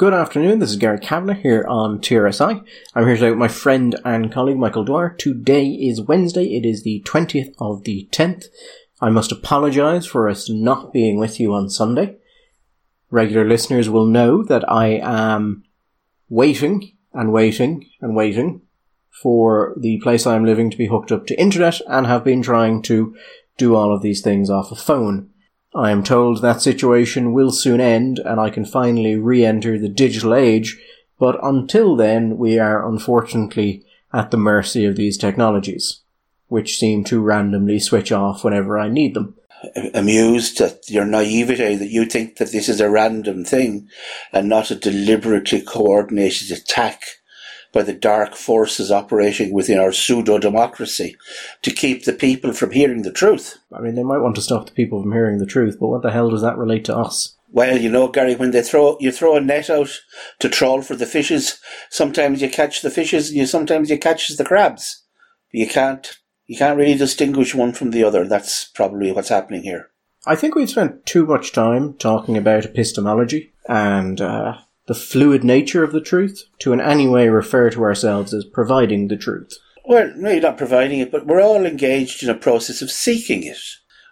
[0.00, 2.64] Good afternoon, this is Gary Kavanagh here on TRSI.
[2.94, 5.10] I'm here today with my friend and colleague Michael Dwyer.
[5.10, 8.46] Today is Wednesday, it is the 20th of the 10th.
[9.02, 12.16] I must apologise for us not being with you on Sunday.
[13.10, 15.64] Regular listeners will know that I am
[16.30, 18.62] waiting and waiting and waiting
[19.10, 22.40] for the place I am living to be hooked up to internet and have been
[22.40, 23.14] trying to
[23.58, 25.28] do all of these things off a phone.
[25.74, 30.34] I am told that situation will soon end and I can finally re-enter the digital
[30.34, 30.80] age,
[31.18, 36.00] but until then we are unfortunately at the mercy of these technologies,
[36.48, 39.36] which seem to randomly switch off whenever I need them.
[39.94, 43.88] Amused at your naivety that you think that this is a random thing
[44.32, 47.02] and not a deliberately coordinated attack
[47.72, 51.16] by the dark forces operating within our pseudo democracy
[51.62, 53.58] to keep the people from hearing the truth.
[53.72, 56.02] I mean, they might want to stop the people from hearing the truth, but what
[56.02, 57.36] the hell does that relate to us?
[57.52, 60.00] Well, you know, Gary, when they throw you throw a net out
[60.38, 64.28] to trawl for the fishes, sometimes you catch the fishes, and you sometimes you catch
[64.28, 65.02] the crabs.
[65.50, 68.26] You can't you can't really distinguish one from the other.
[68.26, 69.90] That's probably what's happening here.
[70.26, 74.58] I think we've spent too much time talking about epistemology and uh,
[74.90, 79.06] the fluid nature of the truth to in any way refer to ourselves as providing
[79.06, 79.56] the truth.
[79.84, 83.44] Well, no, you're not providing it, but we're all engaged in a process of seeking
[83.44, 83.60] it.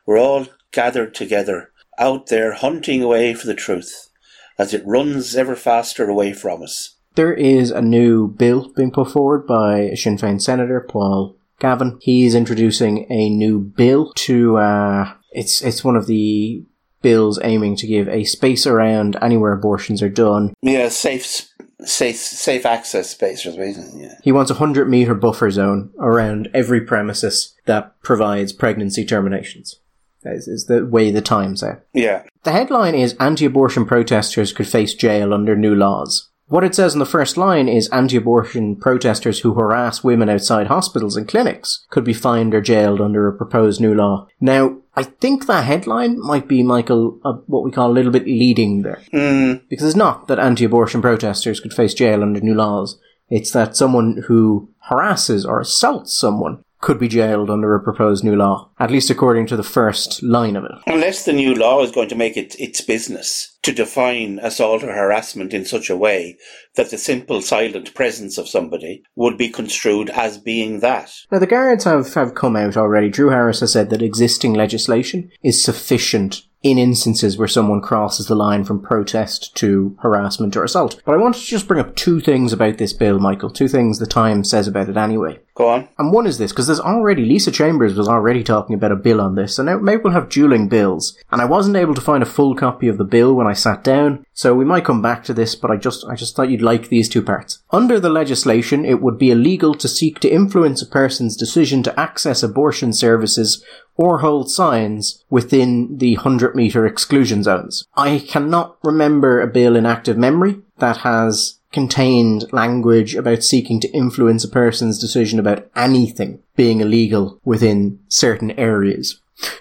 [0.06, 4.08] We're all gathered together, out there hunting away for the truth
[4.56, 6.94] as it runs ever faster away from us.
[7.16, 11.98] There is a new bill being put forward by Sinn Féin Senator Paul Gavan.
[12.02, 16.64] He's introducing a new bill to, uh, it's, it's one of the
[17.02, 20.54] bills aiming to give a space around anywhere abortions are done.
[20.62, 21.48] Yeah, safe,
[21.84, 23.98] safe, safe access space, for reason.
[23.98, 24.14] Yeah.
[24.22, 29.80] He wants a hundred meter buffer zone around every premises that provides pregnancy terminations.
[30.24, 31.76] Is, is the way the Times say.
[31.94, 32.24] Yeah.
[32.42, 36.28] The headline is anti-abortion protesters could face jail under new laws.
[36.48, 41.14] What it says in the first line is anti-abortion protesters who harass women outside hospitals
[41.14, 44.28] and clinics could be fined or jailed under a proposed new law.
[44.40, 48.24] Now, I think that headline might be, Michael, uh, what we call a little bit
[48.24, 49.02] leading there.
[49.12, 49.68] Mm.
[49.68, 52.98] Because it's not that anti-abortion protesters could face jail under new laws.
[53.28, 58.36] It's that someone who harasses or assaults someone could be jailed under a proposed new
[58.36, 60.72] law, at least according to the first line of it.
[60.86, 64.92] Unless the new law is going to make it its business to define assault or
[64.92, 66.38] harassment in such a way
[66.76, 71.12] that the simple silent presence of somebody would be construed as being that.
[71.30, 73.08] Now, the guards have, have come out already.
[73.08, 78.34] Drew Harris has said that existing legislation is sufficient in instances where someone crosses the
[78.34, 81.00] line from protest to harassment or assault.
[81.04, 83.50] But I wanted to just bring up two things about this bill, Michael.
[83.50, 85.38] Two things the Times says about it anyway.
[85.54, 85.88] Go on.
[85.98, 89.20] And one is this, because there's already, Lisa Chambers was already talking about a bill
[89.20, 91.16] on this, and now maybe we'll have dueling bills.
[91.32, 93.82] And I wasn't able to find a full copy of the bill when I sat
[93.82, 96.62] down, so we might come back to this, but I just, I just thought you'd
[96.62, 97.58] like these two parts.
[97.70, 101.98] Under the legislation, it would be illegal to seek to influence a person's decision to
[101.98, 103.64] access abortion services
[103.98, 107.84] or hold signs within the 100 metre exclusion zones.
[107.96, 113.90] I cannot remember a bill in active memory that has contained language about seeking to
[113.90, 119.20] influence a person's decision about anything being illegal within certain areas.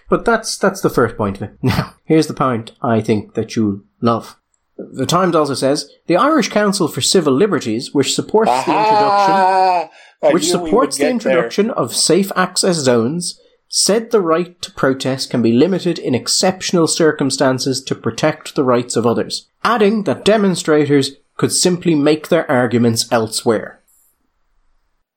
[0.10, 1.58] But that's that's the first point of it.
[1.62, 4.38] Now, here's the point I think that you love.
[4.78, 8.64] The Times also says the Irish Council for Civil Liberties, which supports Aha!
[8.64, 11.12] the introduction, I which supports the get there.
[11.14, 13.40] introduction of safe access zones,
[13.70, 18.96] said the right to protest can be limited in exceptional circumstances to protect the rights
[18.96, 23.82] of others, adding that demonstrators could simply make their arguments elsewhere.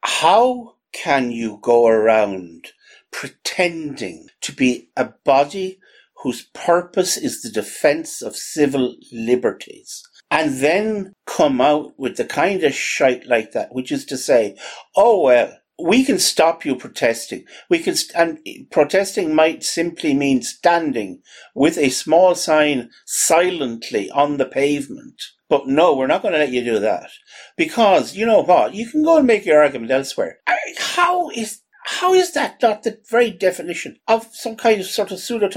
[0.02, 2.68] How can you go around
[3.10, 5.78] pretending to be a body
[6.22, 12.62] whose purpose is the defense of civil liberties and then come out with the kind
[12.62, 14.56] of shite like that, which is to say,
[14.94, 15.52] oh well,
[15.82, 17.44] we can stop you protesting.
[17.68, 21.22] We can, st- and protesting might simply mean standing
[21.54, 25.20] with a small sign silently on the pavement.
[25.48, 27.10] But no, we're not going to let you do that
[27.56, 28.74] because you know what?
[28.74, 30.38] You can go and make your argument elsewhere.
[30.78, 35.18] How is how is that not the very definition of some kind of sort of
[35.18, 35.48] pseudo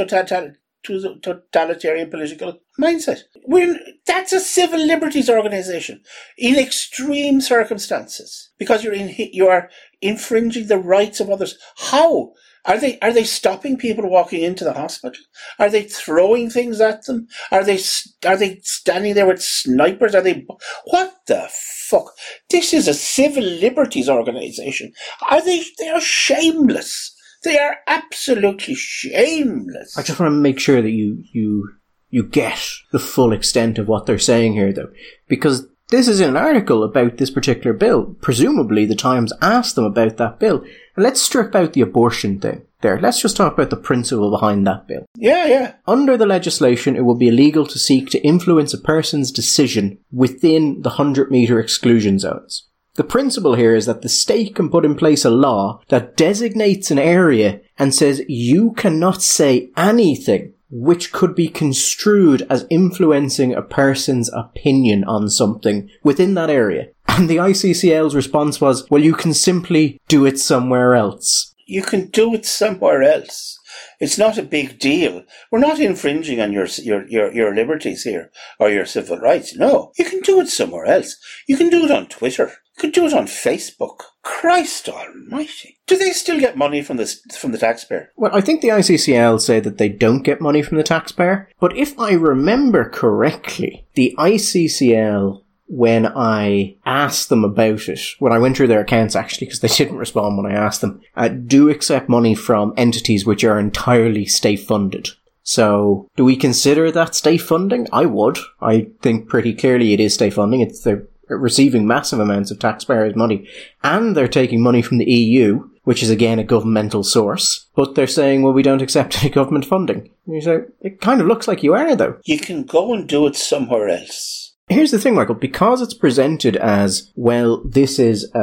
[0.83, 3.21] totalitarian political mindset?
[3.45, 6.01] We're, that's a civil liberties organization
[6.37, 9.69] in extreme circumstances because you're in you are
[10.01, 11.57] infringing the rights of others.
[11.77, 12.33] How?
[12.65, 15.21] Are they are they stopping people walking into the hospital?
[15.59, 17.27] Are they throwing things at them?
[17.51, 17.79] Are they
[18.25, 20.15] are they standing there with snipers?
[20.15, 20.45] Are they
[20.85, 22.13] what the fuck?
[22.49, 24.93] This is a civil liberties organization.
[25.29, 25.63] Are they?
[25.77, 27.12] They are shameless.
[27.43, 29.97] They are absolutely shameless.
[29.97, 31.73] I just want to make sure that you you
[32.09, 32.59] you get
[32.91, 34.91] the full extent of what they're saying here, though,
[35.27, 38.15] because this is an article about this particular bill.
[38.21, 40.63] Presumably, the Times asked them about that bill.
[40.95, 42.99] And let's strip out the abortion thing there.
[42.99, 45.05] Let's just talk about the principle behind that bill.
[45.15, 45.73] Yeah, yeah.
[45.87, 50.81] Under the legislation, it will be illegal to seek to influence a person's decision within
[50.81, 52.67] the 100 metre exclusion zones.
[52.95, 56.91] The principle here is that the state can put in place a law that designates
[56.91, 63.63] an area and says you cannot say anything which could be construed as influencing a
[63.63, 66.89] person's opinion on something within that area.
[67.07, 71.55] And the ICCL's response was, well, you can simply do it somewhere else.
[71.65, 73.59] You can do it somewhere else.
[73.99, 75.23] It's not a big deal.
[75.51, 79.55] We're not infringing on your, your, your, your liberties here or your civil rights.
[79.55, 81.17] No, you can do it somewhere else.
[81.47, 84.01] You can do it on Twitter could do it on Facebook.
[84.23, 85.77] Christ almighty.
[85.85, 87.05] Do they still get money from the,
[87.37, 88.11] from the taxpayer?
[88.15, 91.49] Well, I think the ICCL say that they don't get money from the taxpayer.
[91.59, 98.37] But if I remember correctly, the ICCL when I asked them about it, when I
[98.37, 101.69] went through their accounts actually, because they didn't respond when I asked them, uh, do
[101.69, 105.09] accept money from entities which are entirely state funded.
[105.41, 107.87] So, do we consider that state funding?
[107.91, 108.37] I would.
[108.61, 110.61] I think pretty clearly it is state funding.
[110.61, 113.47] It's they're receiving massive amounts of taxpayers' money,
[113.83, 117.67] and they're taking money from the EU, which is again a governmental source.
[117.75, 120.09] But they're saying, well, we don't accept any government funding.
[120.25, 122.17] And you say, it kind of looks like you are, though.
[122.23, 124.53] You can go and do it somewhere else.
[124.69, 125.35] Here's the thing, Michael.
[125.35, 128.39] Because it's presented as well, this is a,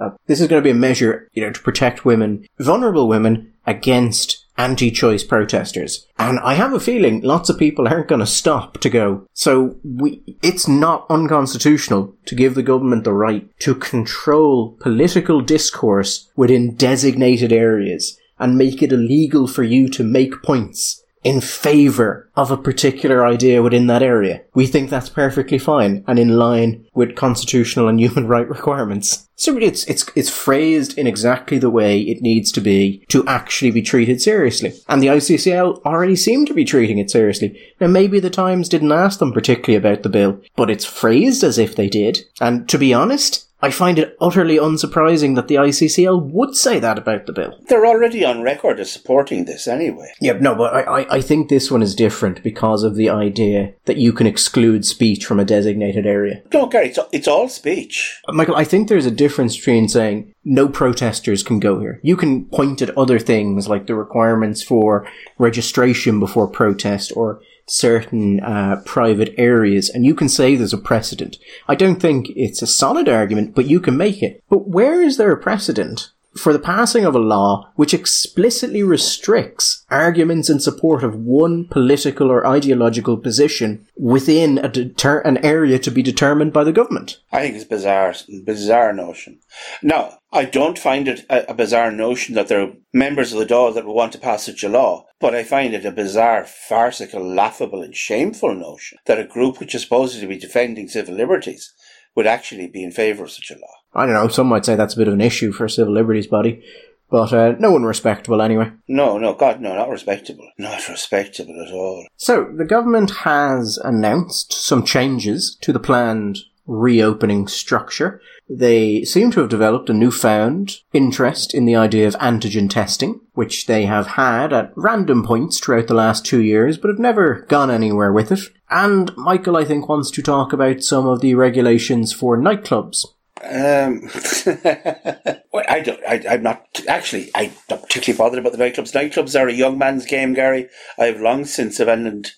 [0.00, 3.06] a, a this is going to be a measure, you know, to protect women, vulnerable
[3.06, 6.06] women, against anti-choice protesters.
[6.18, 9.26] And I have a feeling lots of people aren't going to stop to go.
[9.32, 16.30] So we, it's not unconstitutional to give the government the right to control political discourse
[16.36, 22.50] within designated areas and make it illegal for you to make points in favor of
[22.50, 24.42] a particular idea within that area.
[24.54, 29.28] We think that's perfectly fine and in line with constitutional and human right requirements.
[29.36, 33.70] So it's, it's, it's phrased in exactly the way it needs to be to actually
[33.70, 34.72] be treated seriously.
[34.88, 37.60] And the ICCL already seem to be treating it seriously.
[37.80, 41.58] Now maybe the Times didn't ask them particularly about the bill, but it's phrased as
[41.58, 42.20] if they did.
[42.40, 46.98] And to be honest, I find it utterly unsurprising that the ICCL would say that
[46.98, 47.56] about the bill.
[47.68, 50.12] They're already on record as supporting this anyway.
[50.20, 53.74] Yeah, no, but I, I, I think this one is different because of the idea
[53.84, 56.42] that you can exclude speech from a designated area.
[56.52, 58.20] No, Gary, it's, it's all speech.
[58.28, 62.00] Uh, Michael, I think there's a difference between saying no protesters can go here.
[62.02, 65.06] You can point at other things like the requirements for
[65.38, 71.36] registration before protest or certain uh, private areas, and you can say there's a precedent.
[71.68, 74.42] I don't think it's a solid argument, but you can make it.
[74.48, 79.84] But where is there a precedent for the passing of a law which explicitly restricts
[79.90, 86.02] arguments in support of one political or ideological position within deter- an area to be
[86.02, 87.20] determined by the government.
[87.30, 89.40] I think it's bizarre, bizarre notion.
[89.82, 93.74] Now, I don't find it a, bizarre notion that there are members of the Dáil
[93.74, 97.22] that will want to pass such a law, but I find it a bizarre, farcical,
[97.22, 101.74] laughable, and shameful notion that a group which is supposed to be defending civil liberties
[102.16, 103.74] would actually be in favour of such a law.
[103.94, 105.92] I don't know, some might say that's a bit of an issue for a civil
[105.92, 106.64] liberties body,
[107.10, 108.72] but uh, no one respectable anyway.
[108.88, 110.48] No, no, God, no, not respectable.
[110.56, 112.06] Not respectable at all.
[112.16, 118.20] So, the government has announced some changes to the planned reopening structure.
[118.48, 123.66] They seem to have developed a newfound interest in the idea of antigen testing, which
[123.66, 127.70] they have had at random points throughout the last two years, but have never gone
[127.70, 128.40] anywhere with it.
[128.70, 133.04] And Michael, I think, wants to talk about some of the regulations for nightclubs.
[133.42, 134.08] Um,
[135.68, 136.00] I don't.
[136.06, 137.30] I, I'm not actually.
[137.34, 138.92] I'm not particularly bothered about the nightclubs.
[138.92, 140.68] Nightclubs are a young man's game, Gary.
[140.96, 142.32] I have long since abandoned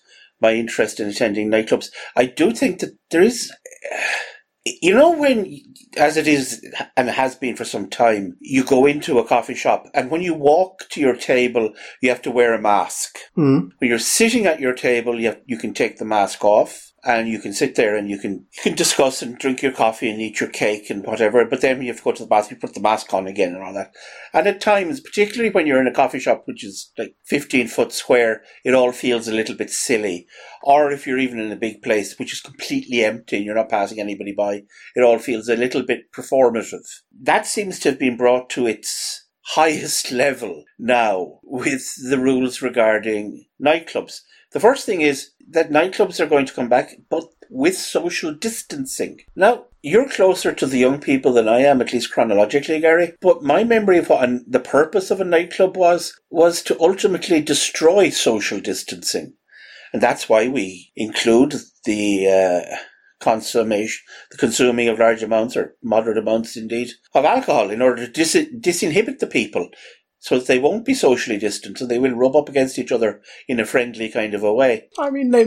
[0.44, 1.88] my interest in attending nightclubs.
[2.16, 3.50] I do think that there is.
[4.82, 5.60] You know, when,
[5.98, 6.46] as it is
[6.96, 10.32] and has been for some time, you go into a coffee shop and when you
[10.32, 13.18] walk to your table, you have to wear a mask.
[13.36, 13.72] Mm.
[13.78, 17.28] When you're sitting at your table, you, have, you can take the mask off and
[17.28, 20.20] you can sit there and you can you can discuss and drink your coffee and
[20.20, 21.44] eat your cake and whatever.
[21.44, 23.54] But then you have to go to the bathroom, you put the mask on again
[23.54, 23.92] and all that.
[24.32, 27.92] And at times, particularly when you're in a coffee shop which is like 15 foot
[27.92, 30.26] square, it all feels a little bit silly.
[30.62, 33.68] Or if you're even in a big place which is completely empty and you're not
[33.68, 34.62] passing anybody by,
[34.94, 36.87] it all feels a little bit performative.
[37.23, 43.44] That seems to have been brought to its highest level now with the rules regarding
[43.62, 44.20] nightclubs.
[44.54, 49.20] The first thing is that nightclubs are going to come back, but with social distancing.
[49.34, 53.14] Now, you're closer to the young people than I am, at least chronologically, Gary.
[53.20, 58.11] But my memory of what the purpose of a nightclub was, was to ultimately destroy
[58.11, 59.34] social distancing.
[59.92, 62.76] And that's why we include the uh,
[63.20, 68.12] consummation, the consuming of large amounts or moderate amounts indeed of alcohol in order to
[68.12, 69.68] dis- disinhibit the people
[70.24, 73.20] so that they won't be socially distant and they will rub up against each other
[73.46, 74.88] in a friendly kind of a way.
[74.98, 75.44] I mean, they,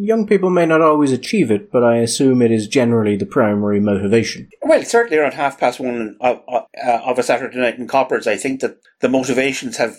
[0.00, 3.78] young people may not always achieve it, but I assume it is generally the primary
[3.78, 4.48] motivation.
[4.62, 6.62] Well, certainly around half past one of, uh,
[7.04, 9.96] of a Saturday night in Coppers, I think that the motivations have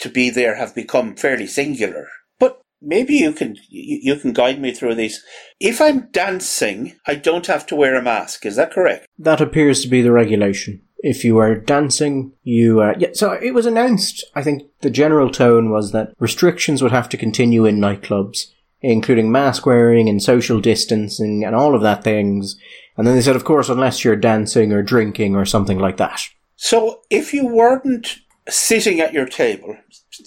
[0.00, 2.08] to be there have become fairly singular.
[2.40, 5.22] But maybe you can you can guide me through these.
[5.60, 8.44] If I'm dancing, I don't have to wear a mask.
[8.44, 9.06] Is that correct?
[9.20, 13.10] That appears to be the regulation if you were dancing, you uh, yeah.
[13.12, 14.24] So it was announced.
[14.34, 18.46] I think the general tone was that restrictions would have to continue in nightclubs,
[18.80, 22.56] including mask wearing and social distancing and all of that things.
[22.96, 26.22] And then they said, of course, unless you're dancing or drinking or something like that.
[26.56, 28.18] So if you weren't
[28.48, 29.76] sitting at your table,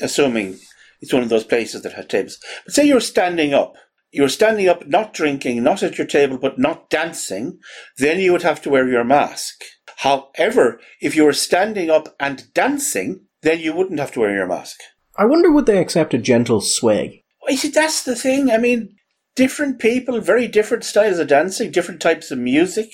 [0.02, 0.60] assuming
[1.00, 3.76] it's one of those places that had tables, but say you're standing up.
[4.12, 7.60] You're standing up, not drinking, not at your table, but not dancing,
[7.98, 9.64] then you would have to wear your mask.
[9.98, 14.48] However, if you were standing up and dancing, then you wouldn't have to wear your
[14.48, 14.80] mask.
[15.18, 17.24] I wonder would they accept a gentle sway?
[17.42, 18.52] Well, see, that's the thing.
[18.52, 18.96] I mean,
[19.36, 22.90] different people, very different styles of dancing, different types of music,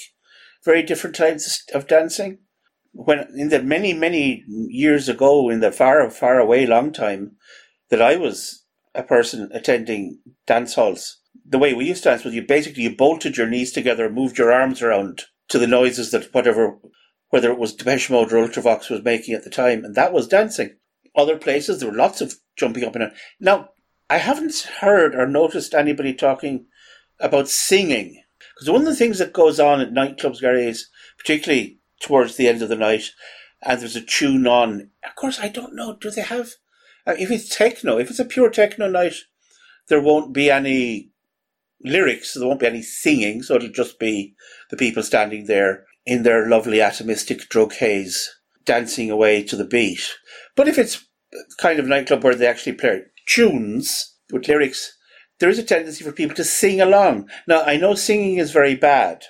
[0.64, 2.40] very different types of dancing.
[2.94, 7.38] When in the many, many years ago, in the far, far away long time,
[7.90, 12.36] that I was a person attending dance halls, the way we used to dance was
[12.36, 16.34] you basically you bolted your knees together, moved your arms around, to the noises that
[16.34, 16.78] whatever,
[17.30, 20.28] whether it was Depeche Mode or Ultravox was making at the time, and that was
[20.28, 20.78] dancing.
[21.14, 23.12] Other places, there were lots of jumping up and down.
[23.40, 23.70] Now,
[24.10, 26.68] I haven't heard or noticed anybody talking
[27.20, 28.24] about singing.
[28.56, 32.48] Because one of the things that goes on at nightclubs, Gary, is particularly towards the
[32.48, 33.12] end of the night,
[33.62, 34.90] and there's a tune on.
[35.04, 35.98] Of course, I don't know.
[36.00, 36.52] Do they have?
[37.06, 39.16] Uh, if it's techno, if it's a pure techno night,
[39.90, 41.11] there won't be any
[41.84, 42.34] lyrics.
[42.34, 44.36] There won't be any singing, so it'll just be
[44.70, 48.30] the people standing there in their lovely atomistic drug haze,
[48.66, 50.18] dancing away to the beat.
[50.56, 51.06] But if it's
[51.60, 54.98] kind of nightclub where they actually play tunes with lyrics,
[55.40, 57.30] there is a tendency for people to sing along.
[57.48, 59.24] Now, I know singing is very bad.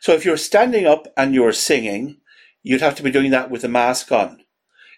[0.00, 2.18] So if you're standing up and you're singing,
[2.62, 4.38] you'd have to be doing that with a mask on.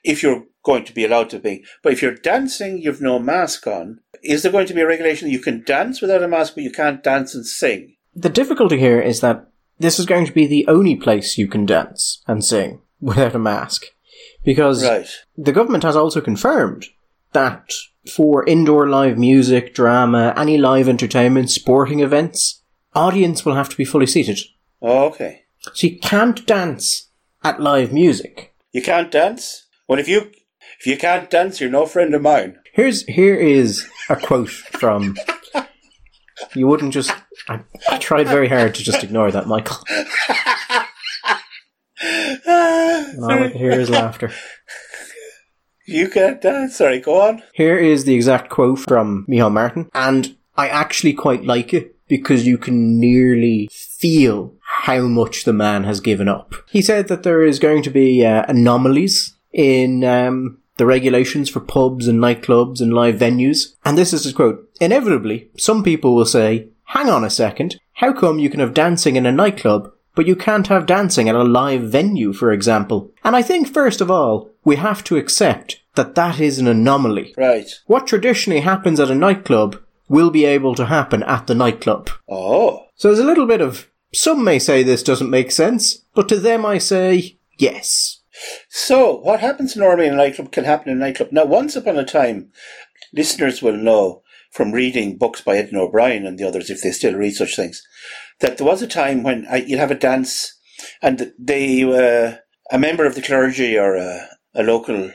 [0.04, 1.64] If you're going to be allowed to be.
[1.82, 4.00] But if you're dancing, you've no mask on.
[4.22, 6.64] Is there going to be a regulation that you can dance without a mask, but
[6.64, 7.96] you can't dance and sing?
[8.14, 9.46] The difficulty here is that
[9.78, 13.38] this is going to be the only place you can dance and sing without a
[13.38, 13.86] mask.
[14.44, 15.08] Because right.
[15.36, 16.86] the government has also confirmed
[17.32, 17.72] that
[18.10, 22.62] for indoor live music, drama, any live entertainment, sporting events,
[22.94, 24.40] audience will have to be fully seated.
[24.82, 25.42] Oh, okay.
[25.74, 27.08] So you can't dance
[27.44, 28.54] at live music.
[28.72, 29.66] You can't dance?
[29.86, 30.30] Well, if you
[30.78, 32.58] if you can't dance, you're no friend of mine.
[32.72, 35.16] Here's here is a quote from.
[36.54, 37.12] You wouldn't just.
[37.48, 39.76] I, I tried very hard to just ignore that, Michael.
[43.22, 44.32] all I hear is laughter.
[45.86, 46.76] You can't dance.
[46.76, 47.42] Sorry, go on.
[47.54, 52.46] Here is the exact quote from Micheál Martin, and I actually quite like it because
[52.46, 56.54] you can nearly feel how much the man has given up.
[56.68, 61.60] He said that there is going to be uh, anomalies in um, the regulations for
[61.60, 63.76] pubs and nightclubs and live venues.
[63.84, 64.66] And this is his quote.
[64.80, 69.16] Inevitably, some people will say, hang on a second, how come you can have dancing
[69.16, 73.12] in a nightclub, but you can't have dancing at a live venue, for example?
[73.22, 77.34] And I think, first of all, we have to accept that that is an anomaly.
[77.36, 77.68] Right.
[77.84, 82.08] What traditionally happens at a nightclub will be able to happen at the nightclub.
[82.26, 82.86] Oh.
[82.94, 86.40] So there's a little bit of, some may say this doesn't make sense, but to
[86.40, 88.19] them I say, yes.
[88.68, 91.32] So, what happens normally in a nightclub can happen in a nightclub.
[91.32, 92.50] Now, once upon a time,
[93.12, 97.14] listeners will know from reading books by Edna O'Brien and the others, if they still
[97.14, 97.82] read such things,
[98.40, 100.58] that there was a time when I, you'd have a dance
[101.02, 102.36] and they, uh,
[102.72, 105.12] a member of the clergy or a, a local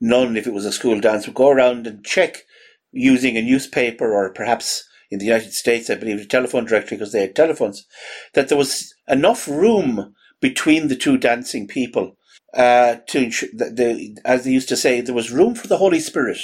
[0.00, 2.42] nun, if it was a school dance, would go around and check
[2.90, 7.12] using a newspaper or perhaps in the United States, I believe, a telephone directory because
[7.12, 7.86] they had telephones,
[8.34, 12.16] that there was enough room between the two dancing people
[12.54, 16.00] uh, to that the, as they used to say, there was room for the Holy
[16.00, 16.38] Spirit.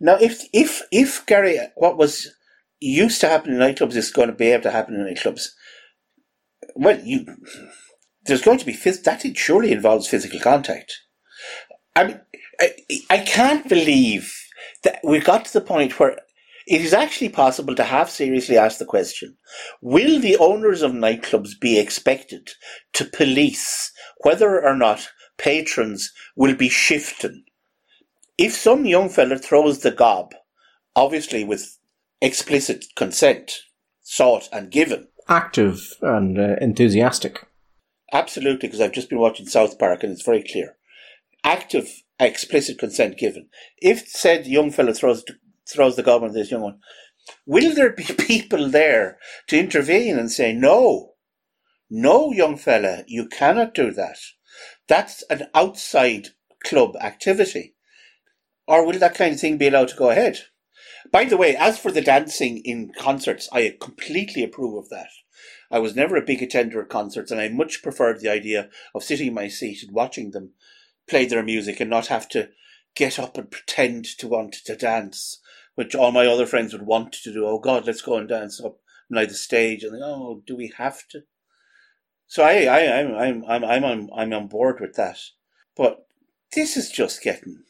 [0.00, 2.28] Now, if if if Gary, what was
[2.80, 5.48] used to happen in nightclubs is going to be able to happen in nightclubs,
[6.74, 7.26] well, you
[8.26, 9.24] there's going to be that.
[9.24, 10.92] It surely involves physical contact.
[11.94, 12.20] I mean,
[12.60, 12.72] I,
[13.10, 14.34] I can't believe
[14.84, 16.18] that we got to the point where
[16.66, 19.36] it is actually possible to have seriously asked the question
[19.80, 22.50] Will the owners of nightclubs be expected
[22.94, 23.91] to police
[24.22, 27.44] whether or not patrons will be shifting?
[28.38, 30.34] If some young fella throws the gob,
[30.96, 31.78] obviously with
[32.20, 33.52] explicit consent
[34.02, 35.08] sought and given.
[35.28, 37.46] Active and uh, enthusiastic.
[38.12, 40.76] Absolutely, because I've just been watching South Park and it's very clear.
[41.44, 41.88] Active,
[42.20, 43.48] explicit consent given.
[43.78, 45.24] If said young fellow throws
[45.68, 46.78] throws the goblin at this young one,
[47.46, 51.11] will there be people there to intervene and say, no,
[51.94, 54.16] no, young fella, you cannot do that.
[54.88, 56.28] That's an outside
[56.64, 57.74] club activity.
[58.66, 60.38] Or will that kind of thing be allowed to go ahead?
[61.10, 65.10] By the way, as for the dancing in concerts, I completely approve of that.
[65.70, 69.04] I was never a big attender of concerts, and I much preferred the idea of
[69.04, 70.52] sitting in my seat and watching them
[71.06, 72.48] play their music and not have to
[72.94, 75.42] get up and pretend to want to dance,
[75.74, 77.46] which all my other friends would want to do.
[77.46, 78.78] Oh God, let's go and dance up
[79.10, 81.24] by the stage, and oh, do we have to?
[82.26, 85.18] So I, I, I'm, I'm, I'm, I'm on, I'm on board with that.
[85.76, 86.06] But
[86.54, 87.62] this is just getting.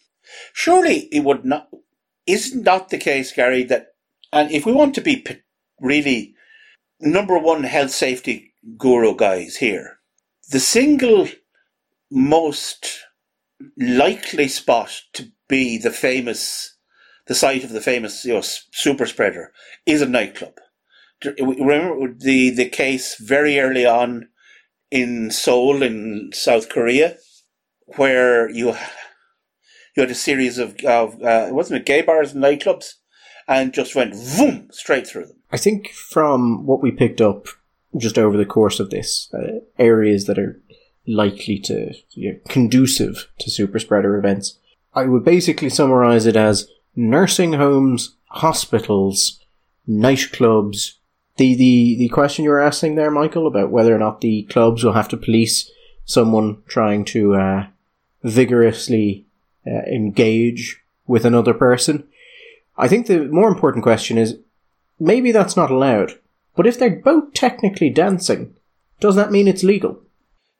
[0.53, 1.69] Surely it would not.
[2.27, 3.65] Isn't that the case, Gary?
[3.65, 3.89] That
[4.33, 5.25] and if we want to be
[5.81, 6.35] really
[7.01, 9.99] number one health safety guru guys here,
[10.51, 11.29] the single
[12.11, 13.01] most
[13.77, 16.77] likely spot to be the famous,
[17.27, 19.53] the site of the famous you know, super spreader
[19.87, 20.55] is a nightclub.
[21.41, 24.29] Remember the the case very early on
[24.93, 27.17] in Seoul in South Korea,
[27.97, 28.77] where you
[29.97, 32.95] you had a series of, of uh, wasn't it gay bars and nightclubs,
[33.49, 35.37] and just went boom straight through them.
[35.51, 37.47] I think from what we picked up
[37.97, 40.61] just over the course of this, uh, areas that are
[41.07, 44.59] likely to you know, conducive to super spreader events,
[44.95, 49.41] I would basically summarize it as nursing homes, hospitals,
[49.89, 50.95] nightclubs.
[51.43, 54.85] The, the, the question you were asking there, Michael, about whether or not the clubs
[54.85, 55.69] will have to police
[56.05, 57.67] someone trying to uh,
[58.23, 59.27] vigorously
[59.67, 62.07] uh, engage with another person.
[62.79, 64.39] I think the more important question is
[65.01, 66.13] maybe that's not allowed.
[66.55, 68.55] But if they're both technically dancing,
[69.01, 70.01] does that mean it's legal?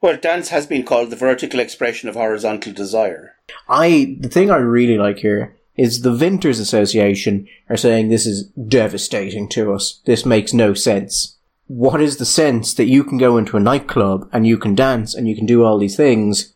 [0.01, 3.37] Well, dance has been called the vertical expression of horizontal desire.
[3.69, 8.45] I the thing I really like here is the Vintners Association are saying this is
[8.49, 10.01] devastating to us.
[10.05, 11.39] This makes no sense.
[11.67, 15.15] What is the sense that you can go into a nightclub and you can dance
[15.15, 16.53] and you can do all these things,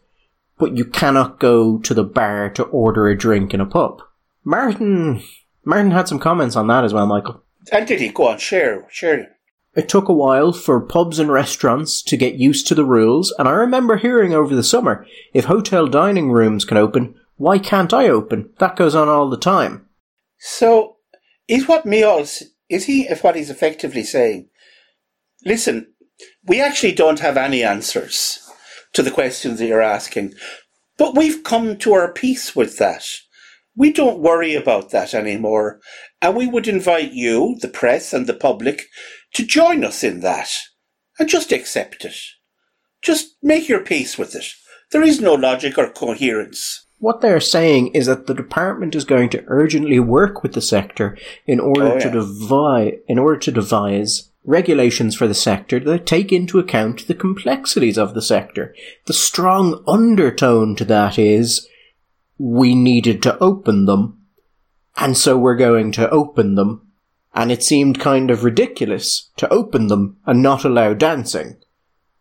[0.58, 4.02] but you cannot go to the bar to order a drink in a pub?
[4.44, 5.22] Martin
[5.64, 7.42] Martin had some comments on that as well, Michael.
[7.72, 9.36] And did he go on share share
[9.76, 13.46] it took a while for pubs and restaurants to get used to the rules, and
[13.46, 18.08] I remember hearing over the summer, if hotel dining rooms can open, why can't I
[18.08, 18.50] open?
[18.58, 19.86] That goes on all the time.
[20.38, 20.96] So,
[21.48, 24.48] is what Meols, is he, what he's effectively saying,
[25.44, 25.92] listen,
[26.44, 28.38] we actually don't have any answers
[28.94, 30.34] to the questions that you're asking,
[30.98, 33.04] but we've come to our peace with that.
[33.76, 35.80] We don't worry about that anymore.
[36.22, 38.86] And we would invite you, the press and the public,
[39.34, 40.50] to join us in that
[41.18, 42.16] and just accept it.
[43.02, 44.46] Just make your peace with it.
[44.92, 46.85] There is no logic or coherence.
[46.98, 51.16] What they're saying is that the department is going to urgently work with the sector
[51.46, 52.00] in order oh, yeah.
[52.00, 57.14] to devise in order to devise regulations for the sector that take into account the
[57.14, 58.74] complexities of the sector.
[59.06, 61.68] The strong undertone to that is
[62.38, 64.22] we needed to open them,
[64.96, 66.86] and so we're going to open them
[67.36, 71.58] and it seemed kind of ridiculous to open them and not allow dancing.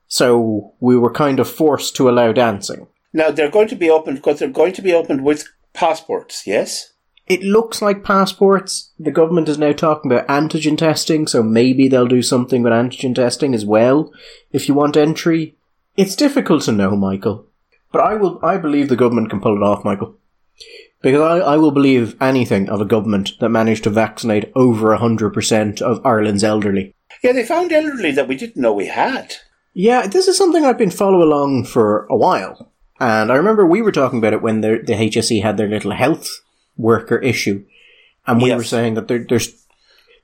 [0.08, 2.88] So we were kind of forced to allow dancing.
[3.16, 6.92] Now they're going to be opened because they're going to be opened with passports, yes?
[7.28, 8.92] It looks like passports.
[9.00, 13.16] The government is now talking about antigen testing, so maybe they'll do something with antigen
[13.16, 14.12] testing as well
[14.52, 15.56] if you want entry.
[15.96, 17.48] It's difficult to know, Michael.
[17.94, 20.18] But I will I believe the government can pull it off, Michael.
[21.02, 25.82] Because I, I will believe anything of a government that managed to vaccinate over 100%
[25.82, 26.94] of Ireland's elderly.
[27.24, 29.36] Yeah, they found elderly that we didn't know we had.
[29.74, 32.74] Yeah, this is something I've been following along for a while.
[33.00, 35.92] And I remember we were talking about it when the, the HSE had their little
[35.92, 36.28] health
[36.78, 37.66] worker issue.
[38.26, 38.58] And we yes.
[38.58, 39.66] were saying that there, there's,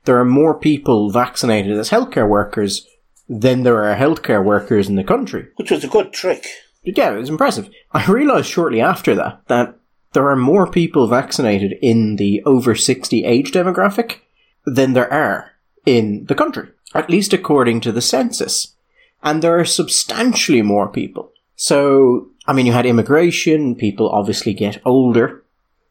[0.04, 2.86] there are more people vaccinated as healthcare workers
[3.28, 5.48] than there are healthcare workers in the country.
[5.56, 6.46] Which was a good trick.
[6.82, 7.70] Yeah, it was impressive.
[7.92, 9.76] I realised shortly after that that
[10.12, 14.18] there are more people vaccinated in the over 60 age demographic
[14.66, 15.52] than there are
[15.86, 18.74] in the country, at least according to the census.
[19.22, 21.32] And there are substantially more people.
[21.54, 25.44] So, I mean, you had immigration, people obviously get older,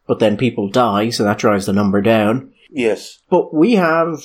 [0.08, 2.54] but then people die, so that drives the number down.
[2.70, 3.20] Yes.
[3.30, 4.22] But we have,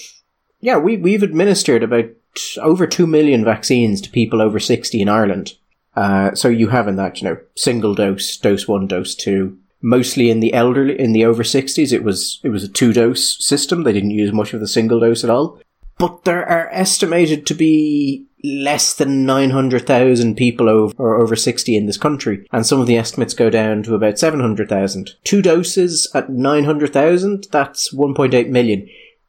[0.61, 2.07] yeah, we, we've administered about
[2.59, 5.55] over 2 million vaccines to people over 60 in Ireland.
[5.95, 10.31] Uh, so you have in that, you know, single dose, dose one, dose two, mostly
[10.31, 11.93] in the elderly, in the over 60s.
[11.93, 13.83] It was, it was a two dose system.
[13.83, 15.61] They didn't use much of the single dose at all.
[15.99, 21.87] But there are estimated to be less than 900,000 people over, or over 60 in
[21.87, 25.11] this country, and some of the estimates go down to about 700,000.
[25.25, 28.89] Two doses at 900,000, that's 1.8 million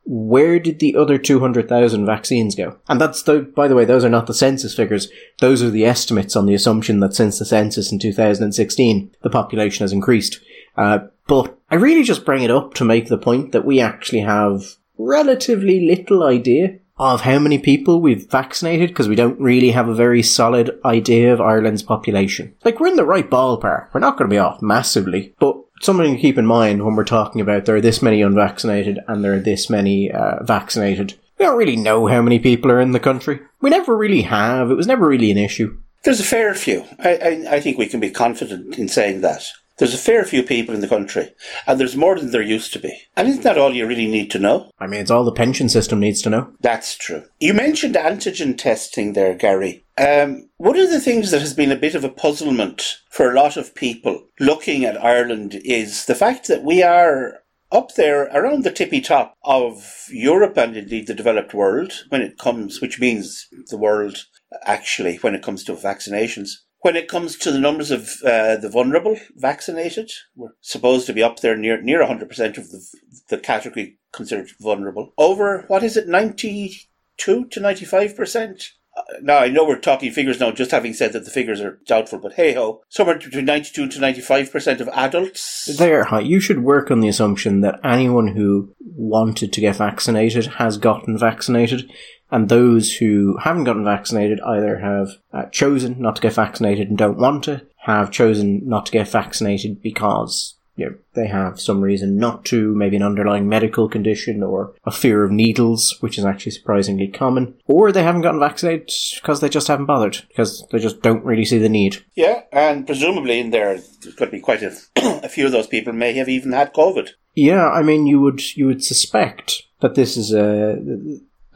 [0.09, 2.77] where did the other 200,000 vaccines go?
[2.87, 5.09] And that's the, by the way, those are not the census figures.
[5.39, 9.83] Those are the estimates on the assumption that since the census in 2016, the population
[9.83, 10.39] has increased.
[10.77, 14.21] Uh, but I really just bring it up to make the point that we actually
[14.21, 19.87] have relatively little idea of how many people we've vaccinated because we don't really have
[19.87, 22.55] a very solid idea of Ireland's population.
[22.65, 23.93] Like, we're in the right ballpark.
[23.93, 27.03] We're not going to be off massively, but something to keep in mind when we're
[27.03, 31.13] talking about there are this many unvaccinated and there are this many uh, vaccinated.
[31.37, 33.39] We don't really know how many people are in the country.
[33.61, 34.71] We never really have.
[34.71, 35.77] It was never really an issue.
[36.03, 36.85] There's a fair few.
[36.99, 39.45] I, I, I think we can be confident in saying that.
[39.77, 41.33] There's a fair few people in the country,
[41.67, 42.99] and there's more than there used to be.
[43.15, 44.71] And isn't that all you really need to know?
[44.79, 46.51] I mean, it's all the pension system needs to know.
[46.61, 47.23] That's true.
[47.39, 49.85] You mentioned antigen testing there, Gary.
[49.97, 53.35] Um, one of the things that has been a bit of a puzzlement for a
[53.35, 58.63] lot of people looking at Ireland is the fact that we are up there around
[58.63, 63.47] the tippy top of Europe and indeed the developed world when it comes, which means
[63.69, 64.25] the world
[64.65, 66.49] actually when it comes to vaccinations.
[66.81, 71.23] When it comes to the numbers of uh, the vulnerable vaccinated, we're supposed to be
[71.23, 72.87] up there near near 100% of the,
[73.29, 75.13] the category considered vulnerable.
[75.17, 78.69] Over, what is it, 92 to 95%?
[78.95, 81.79] Uh, now, I know we're talking figures now, just having said that the figures are
[81.85, 85.77] doubtful, but hey ho, somewhere between 92 to 95% of adults.
[85.77, 86.21] They're high.
[86.21, 91.17] You should work on the assumption that anyone who wanted to get vaccinated has gotten
[91.17, 91.91] vaccinated
[92.31, 96.97] and those who haven't gotten vaccinated either have uh, chosen not to get vaccinated and
[96.97, 101.81] don't want to, have chosen not to get vaccinated because you know, they have some
[101.81, 106.25] reason not to, maybe an underlying medical condition or a fear of needles, which is
[106.25, 110.77] actually surprisingly common, or they haven't gotten vaccinated because they just haven't bothered, because they
[110.77, 112.05] just don't really see the need.
[112.15, 114.75] Yeah, and presumably in there, there could be quite a,
[115.23, 117.09] a few of those people may have even had COVID.
[117.33, 120.77] Yeah, I mean, you would you would suspect that this is a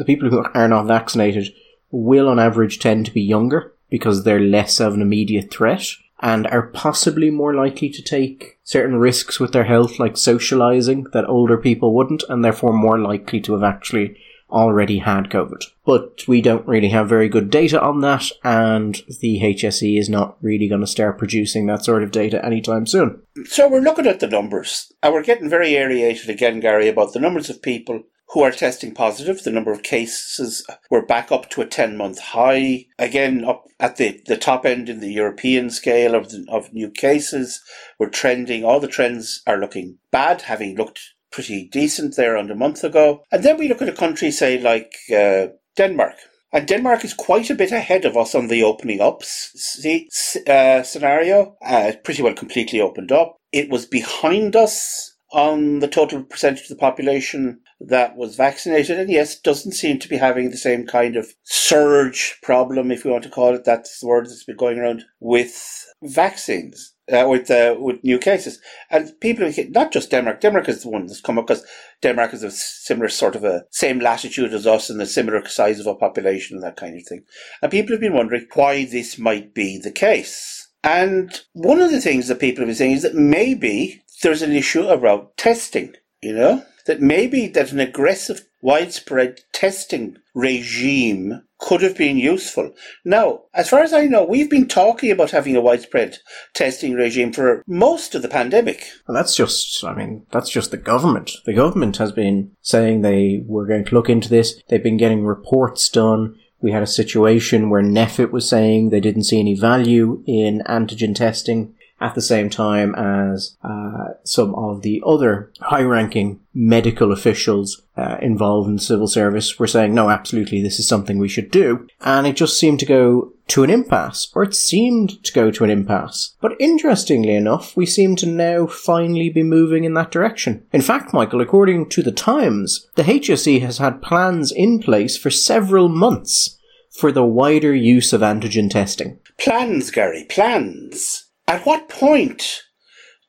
[0.02, 1.54] the people who are not vaccinated
[1.92, 5.86] will on average tend to be younger because they're less of an immediate threat
[6.22, 11.30] and are possibly more likely to take certain risks with their health like socializing that
[11.30, 14.18] older people wouldn't and therefore more likely to have actually
[14.50, 15.64] already had COVID.
[15.86, 20.36] But we don't really have very good data on that, and the HSE is not
[20.42, 23.22] really going to start producing that sort of data anytime soon.
[23.46, 27.20] So we're looking at the numbers, and we're getting very aerated again, Gary, about the
[27.20, 29.44] numbers of people who are testing positive.
[29.44, 32.86] The number of cases were back up to a 10 month high.
[32.98, 36.90] Again, up at the, the top end in the European scale of, the, of new
[36.90, 37.62] cases.
[38.00, 42.58] We're trending, all the trends are looking bad, having looked pretty decent there under a
[42.58, 43.24] month ago.
[43.32, 46.16] And then we look at a country, say, like uh, Denmark.
[46.54, 51.56] And Denmark is quite a bit ahead of us on the opening up uh, scenario.
[51.66, 53.38] Uh, pretty well completely opened up.
[53.54, 59.10] It was behind us on the total percentage of the population that was vaccinated, and
[59.10, 63.24] yes, doesn't seem to be having the same kind of surge problem, if you want
[63.24, 63.64] to call it.
[63.64, 66.94] That's the word that's been going around with vaccines.
[67.12, 70.40] Uh, with uh, with new cases and people not just Denmark.
[70.40, 71.66] Denmark is the one that's come up because
[72.02, 75.82] Denmark is a similar sort of a same latitude as us and a similar size
[75.82, 77.24] of a population and that kind of thing.
[77.62, 80.70] And people have been wondering why this might be the case.
[80.86, 84.54] And one of the things that people have been saying is that maybe there's an
[84.54, 85.96] issue around testing.
[86.22, 92.74] You know, that maybe that an aggressive, widespread testing regime could have been useful.
[93.06, 96.18] Now, as far as I know, we've been talking about having a widespread
[96.54, 98.88] testing regime for most of the pandemic.
[99.08, 101.32] Well, that's just, I mean, that's just the government.
[101.46, 104.62] The government has been saying they were going to look into this.
[104.70, 106.36] They've been getting reports done.
[106.62, 111.16] We had a situation where NPHET was saying they didn't see any value in antigen
[111.16, 117.84] testing at the same time as uh, some of the other high ranking medical officials
[117.96, 121.88] uh, involved in civil service were saying, no, absolutely, this is something we should do.
[122.02, 125.64] And it just seemed to go to an impasse, or it seemed to go to
[125.64, 126.36] an impasse.
[126.42, 130.66] But interestingly enough, we seem to now finally be moving in that direction.
[130.72, 135.30] In fact, Michael, according to the Times, the HSE has had plans in place for
[135.30, 136.58] several months
[136.92, 139.20] for the wider use of antigen testing.
[139.38, 141.21] Plans, Gary, plans.
[141.48, 142.62] At what point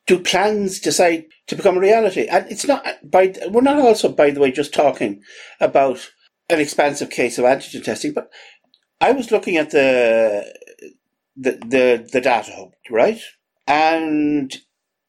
[0.06, 2.26] do plans decide to become a reality?
[2.26, 5.22] And it's not by we're not also, by the way, just talking
[5.60, 6.10] about
[6.48, 8.30] an expansive case of antigen testing, but
[9.00, 10.52] I was looking at the
[11.36, 13.20] the the, the data hub, right?
[13.66, 14.54] And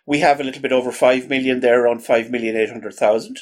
[0.06, 3.38] We have a little bit over 5 million there, around 5,800,000.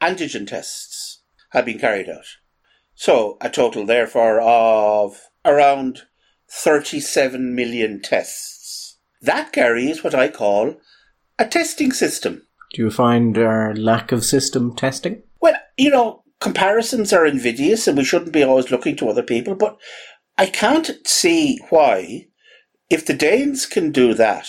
[0.02, 2.26] antigen tests have been carried out.
[2.96, 6.04] So, a total, therefore, of around
[6.50, 8.98] 37 million tests.
[9.22, 10.78] That, Gary, is what I call
[11.38, 12.47] a testing system.
[12.74, 15.24] Do you find our lack of system testing?
[15.42, 19.56] Well, you know, comparisons are invidious and we shouldn't be always looking to other people,
[19.56, 19.78] but
[20.38, 22.28] I can't see why,
[22.90, 24.48] if the Danes can do that,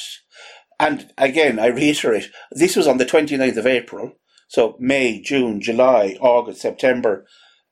[0.78, 4.12] and again, I reiterate, this was on the 29th of April,
[4.48, 7.26] so May, June, July, August, September,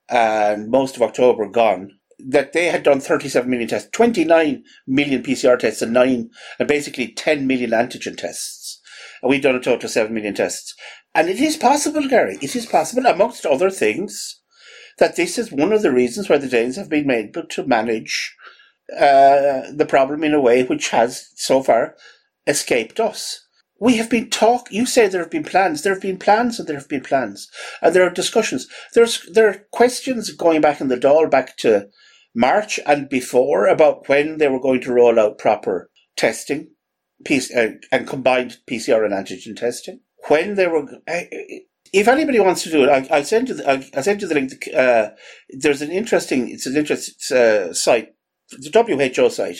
[0.08, 5.58] and most of October gone, that they had done 37 million tests, 29 million PCR
[5.58, 8.65] tests, and nine, and basically 10 million antigen tests.
[9.22, 10.74] And we've done a total of 7 million tests.
[11.14, 14.40] And it is possible, Gary, it is possible, amongst other things,
[14.98, 18.34] that this is one of the reasons why the Danes have been able to manage
[18.92, 21.96] uh, the problem in a way which has so far
[22.46, 23.46] escaped us.
[23.78, 24.68] We have been talk.
[24.70, 25.82] You say there have been plans.
[25.82, 27.50] There have been plans, and there have been plans,
[27.82, 28.66] and there are discussions.
[28.94, 31.88] There's there are questions going back in the Dáil back to
[32.34, 36.68] March and before about when they were going to roll out proper testing,
[37.30, 40.00] uh, and combined PCR and antigen testing.
[40.28, 41.20] When they were, uh,
[41.92, 43.54] if anybody wants to do it, I, will send you.
[43.54, 44.52] The, I'll, I'll, send you the link.
[44.74, 45.10] Uh,
[45.50, 46.48] there's an interesting.
[46.48, 48.12] It's an interesting uh, site
[48.50, 49.58] the WHO site,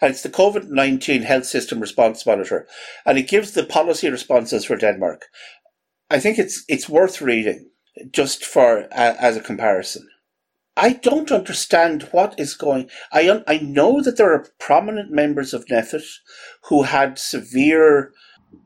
[0.00, 2.66] and it's the COVID 19 Health System Response Monitor,
[3.04, 5.26] and it gives the policy responses for Denmark.
[6.10, 7.70] I think it's it's worth reading
[8.10, 10.06] just for uh, as a comparison.
[10.76, 12.90] I don't understand what is going.
[13.10, 16.04] I un, I know that there are prominent members of NPHET
[16.64, 18.12] who had severe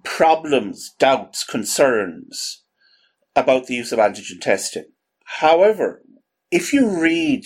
[0.05, 2.65] problems, doubts, concerns
[3.37, 4.87] about the use of antigen testing.
[5.25, 6.03] However,
[6.51, 7.45] if you read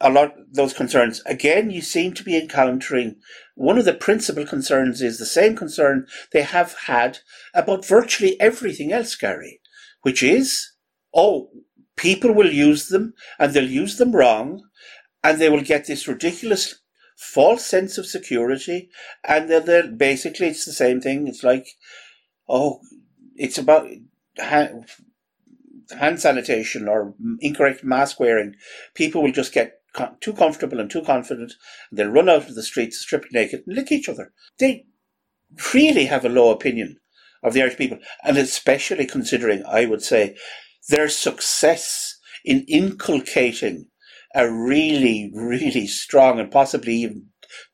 [0.00, 1.22] a lot those concerns.
[1.26, 3.16] Again, you seem to be encountering
[3.54, 7.18] one of the principal concerns is the same concern they have had
[7.54, 9.60] about virtually everything else, Gary,
[10.02, 10.72] which is,
[11.14, 11.48] oh,
[11.96, 14.62] people will use them and they'll use them wrong
[15.24, 16.82] and they will get this ridiculous
[17.16, 18.90] false sense of security
[19.24, 21.26] and they'll, they'll basically it's the same thing.
[21.26, 21.66] It's like,
[22.48, 22.80] oh,
[23.34, 23.88] it's about
[24.38, 24.86] hand,
[25.98, 28.54] hand sanitation or incorrect mask wearing.
[28.94, 29.80] People will just get
[30.20, 31.54] too comfortable and too confident,
[31.90, 34.32] and they'll run out of the streets stripped naked and lick each other.
[34.58, 34.86] They
[35.72, 36.98] really have a low opinion
[37.42, 40.36] of the Irish people, and especially considering, I would say,
[40.88, 43.86] their success in inculcating
[44.34, 47.26] a really, really strong and possibly even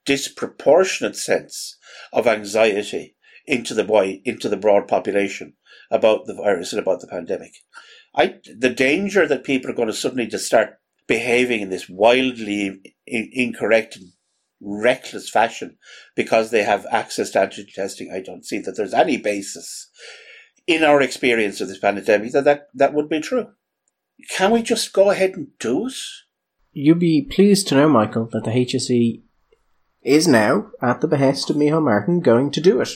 [0.06, 1.76] disproportionate sense
[2.12, 5.54] of anxiety into the boy, into the broad population
[5.90, 7.52] about the virus and about the pandemic.
[8.14, 12.80] I, the danger that people are going to suddenly just start behaving in this wildly
[13.06, 14.12] in- incorrect and
[14.60, 15.76] reckless fashion
[16.14, 19.90] because they have access to antigen testing, I don't see that there's any basis
[20.66, 23.48] in our experience of this pandemic that that, that would be true.
[24.30, 25.94] Can we just go ahead and do it?
[26.72, 29.20] You'll be pleased to know, Michael, that the HSE
[30.02, 32.88] is now, at the behest of Micheál Martin, going to do it.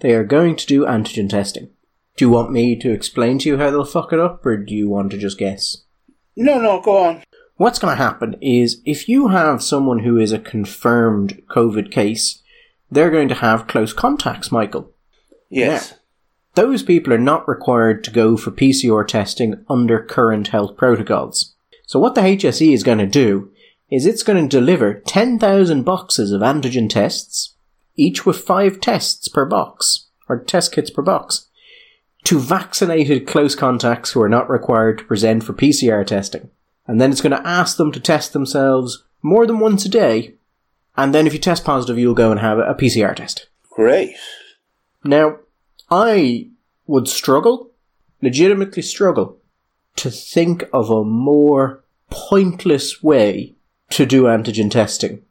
[0.00, 1.70] They are going to do antigen testing.
[2.16, 4.74] Do you want me to explain to you how they'll fuck it up, or do
[4.74, 5.78] you want to just guess?
[6.36, 7.24] No, no, go on.
[7.56, 12.42] What's going to happen is if you have someone who is a confirmed COVID case,
[12.90, 14.92] they're going to have close contacts, Michael.
[15.50, 15.92] Yes.
[15.92, 15.96] Now,
[16.54, 21.54] those people are not required to go for PCR testing under current health protocols.
[21.86, 23.50] So what the HSE is going to do
[23.90, 27.54] is it's going to deliver 10,000 boxes of antigen tests,
[27.96, 31.48] each with five tests per box, or test kits per box,
[32.24, 36.50] to vaccinated close contacts who are not required to present for PCR testing.
[36.86, 40.34] And then it's going to ask them to test themselves more than once a day.
[40.96, 43.48] And then if you test positive, you'll go and have a PCR test.
[43.70, 44.16] Great.
[45.04, 45.38] Now,
[45.90, 46.48] I
[46.86, 47.70] would struggle,
[48.22, 49.38] legitimately struggle,
[49.96, 53.54] to think of a more pointless way
[53.90, 55.22] to do antigen testing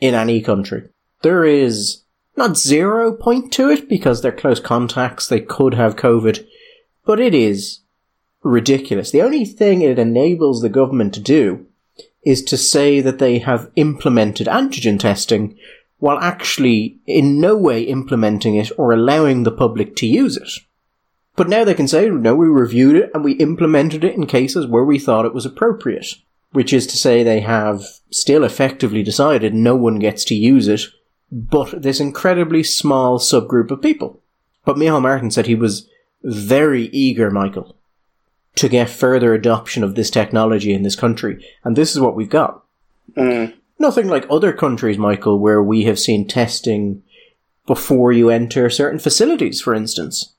[0.00, 0.88] in any country.
[1.22, 2.02] There is
[2.36, 6.46] not zero point to it because they're close contacts, they could have COVID,
[7.04, 7.80] but it is
[8.42, 9.10] ridiculous.
[9.10, 11.66] The only thing it enables the government to do
[12.24, 15.56] is to say that they have implemented antigen testing
[16.02, 20.50] while actually in no way implementing it or allowing the public to use it.
[21.36, 24.66] But now they can say, no, we reviewed it and we implemented it in cases
[24.66, 26.08] where we thought it was appropriate.
[26.50, 30.80] Which is to say they have still effectively decided no one gets to use it,
[31.30, 34.20] but this incredibly small subgroup of people.
[34.64, 35.88] But Micheál Martin said he was
[36.24, 37.76] very eager, Michael,
[38.56, 41.46] to get further adoption of this technology in this country.
[41.62, 42.64] And this is what we've got.
[43.16, 43.54] Mm.
[43.82, 47.02] Nothing like other countries, Michael, where we have seen testing
[47.66, 50.36] before you enter certain facilities, for instance.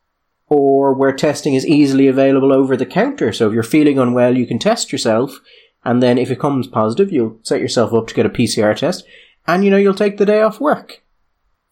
[0.47, 3.34] Or where testing is easily available over the counter.
[3.34, 5.41] So if you're feeling unwell, you can test yourself.
[5.84, 9.03] And then if it comes positive, you'll set yourself up to get a PCR test.
[9.45, 11.03] And you know, you'll take the day off work.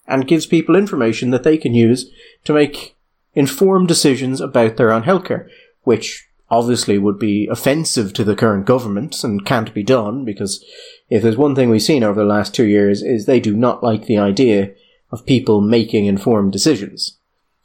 [0.06, 2.12] And gives people information that they can use
[2.44, 2.98] to make
[3.34, 5.48] informed decisions about their own healthcare,
[5.84, 10.64] which obviously would be offensive to the current government and can't be done because
[11.12, 13.84] if there's one thing we've seen over the last two years is they do not
[13.84, 14.72] like the idea
[15.12, 17.18] of people making informed decisions.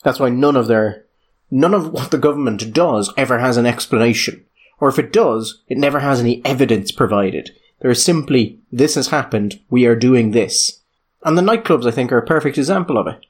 [0.02, 1.04] That's why none of their,
[1.48, 4.44] none of what the government does ever has an explanation.
[4.80, 7.52] Or if it does, it never has any evidence provided.
[7.80, 10.82] There is simply, this has happened, we are doing this.
[11.22, 13.24] And the nightclubs, I think, are a perfect example of it.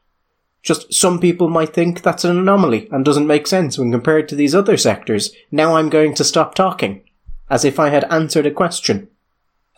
[0.63, 4.35] Just some people might think that's an anomaly and doesn't make sense when compared to
[4.35, 5.31] these other sectors.
[5.51, 7.03] Now I'm going to stop talking.
[7.51, 9.09] As if I had answered a question.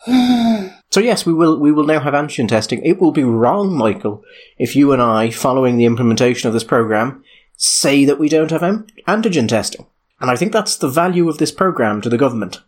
[0.89, 2.83] so yes, we will, we will now have antigen testing.
[2.83, 4.23] It will be wrong, Michael,
[4.57, 7.23] if you and I, following the implementation of this program,
[7.57, 9.85] say that we don't have antigen testing.
[10.19, 12.61] And I think that's the value of this program to the government.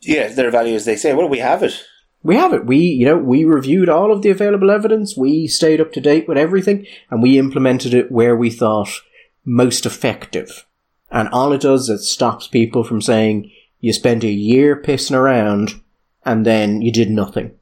[0.00, 1.82] Yeah, their value is they say, well, we have it
[2.24, 2.64] we have it.
[2.64, 5.16] We, you know, we reviewed all of the available evidence.
[5.16, 8.88] We stayed up to date with everything and we implemented it where we thought
[9.44, 10.64] most effective.
[11.10, 15.14] And all it does is it stops people from saying you spent a year pissing
[15.14, 15.82] around
[16.24, 17.52] and then you did nothing.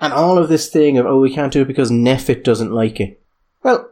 [0.00, 3.00] And all of this thing of, oh, we can't do it because NPHET doesn't like
[3.00, 3.22] it.
[3.62, 3.90] Well,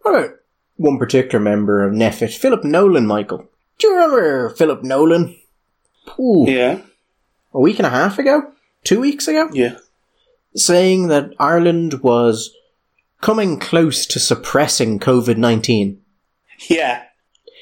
[0.00, 0.36] what about
[0.76, 3.46] one particular member of NPHET, Philip Nolan, Michael?
[3.78, 5.36] Do you remember Philip Nolan?
[6.18, 6.44] Ooh.
[6.48, 6.80] Yeah.
[7.52, 8.52] A week and a half ago?
[8.86, 9.50] two weeks ago.
[9.52, 9.76] Yeah.
[10.54, 12.54] Saying that Ireland was
[13.20, 16.00] coming close to suppressing COVID 19.
[16.70, 17.02] Yeah.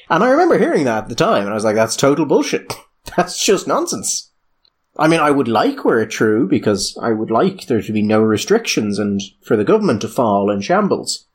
[0.09, 2.73] And I remember hearing that at the time, and I was like, that's total bullshit.
[3.15, 4.31] That's just nonsense.
[4.97, 8.01] I mean, I would like were it true, because I would like there to be
[8.01, 11.25] no restrictions and for the government to fall in shambles,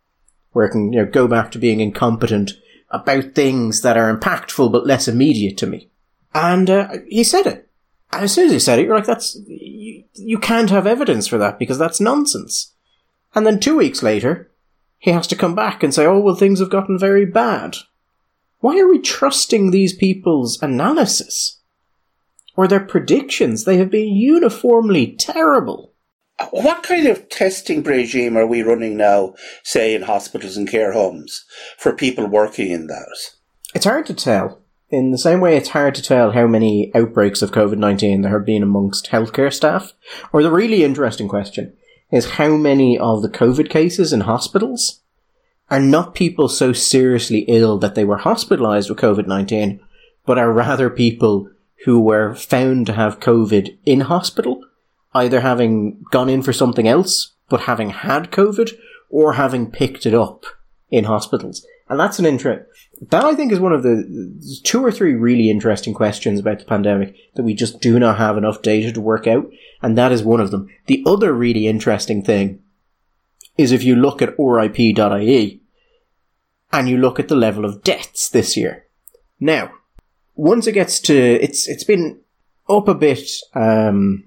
[0.52, 2.52] where it can you know, go back to being incompetent
[2.90, 5.88] about things that are impactful but less immediate to me.
[6.34, 7.68] And uh, he said it.
[8.12, 11.28] And as soon as he said it, you're like, that's, you, you can't have evidence
[11.28, 12.74] for that because that's nonsense.
[13.34, 14.50] And then two weeks later,
[14.98, 17.76] he has to come back and say, oh, well, things have gotten very bad.
[18.58, 21.59] Why are we trusting these people's analysis?
[22.60, 23.64] Or their predictions?
[23.64, 25.94] They have been uniformly terrible.
[26.50, 31.46] What kind of testing regime are we running now, say in hospitals and care homes,
[31.78, 33.38] for people working in those?
[33.74, 37.40] It's hard to tell in the same way it's hard to tell how many outbreaks
[37.40, 39.94] of COVID-19 there have been amongst healthcare staff,
[40.30, 41.72] or the really interesting question
[42.12, 45.00] is how many of the COVID cases in hospitals
[45.70, 49.80] are not people so seriously ill that they were hospitalized with COVID-19,
[50.26, 51.48] but are rather people
[51.84, 54.64] who were found to have COVID in hospital,
[55.14, 58.72] either having gone in for something else, but having had COVID,
[59.08, 60.44] or having picked it up
[60.90, 61.66] in hospitals.
[61.88, 62.66] And that's an interest
[63.08, 66.64] that I think is one of the two or three really interesting questions about the
[66.66, 69.50] pandemic that we just do not have enough data to work out,
[69.80, 70.68] and that is one of them.
[70.86, 72.60] The other really interesting thing
[73.56, 75.60] is if you look at RIP.ie
[76.72, 78.86] and you look at the level of deaths this year.
[79.40, 79.72] Now,
[80.40, 82.18] once it gets to it's it's been
[82.68, 84.24] up a bit um,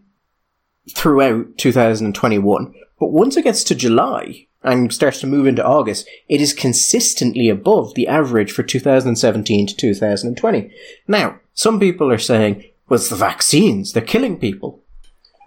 [0.96, 6.40] throughout 2021, but once it gets to July, and starts to move into August, it
[6.40, 10.72] is consistently above the average for 2017 to 2020.
[11.08, 14.82] Now, some people are saying, well, it's the vaccines, they're killing people.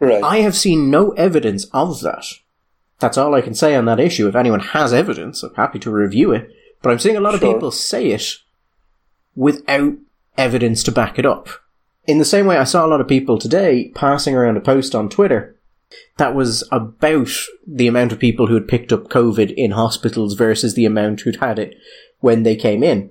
[0.01, 0.23] Right.
[0.23, 2.27] I have seen no evidence of that.
[2.99, 4.29] That's all I can say on that issue.
[4.29, 6.51] If anyone has evidence, I'm happy to review it.
[6.83, 8.37] But I'm seeing a lot of people say it
[9.35, 9.95] without
[10.39, 11.49] evidence to back it up.
[12.07, 14.95] In the same way, I saw a lot of people today passing around a post
[14.95, 15.57] on Twitter
[16.19, 17.29] that was about
[17.67, 21.37] the amount of people who had picked up COVID in hospitals versus the amount who'd
[21.37, 21.77] had it
[22.21, 23.11] when they came in.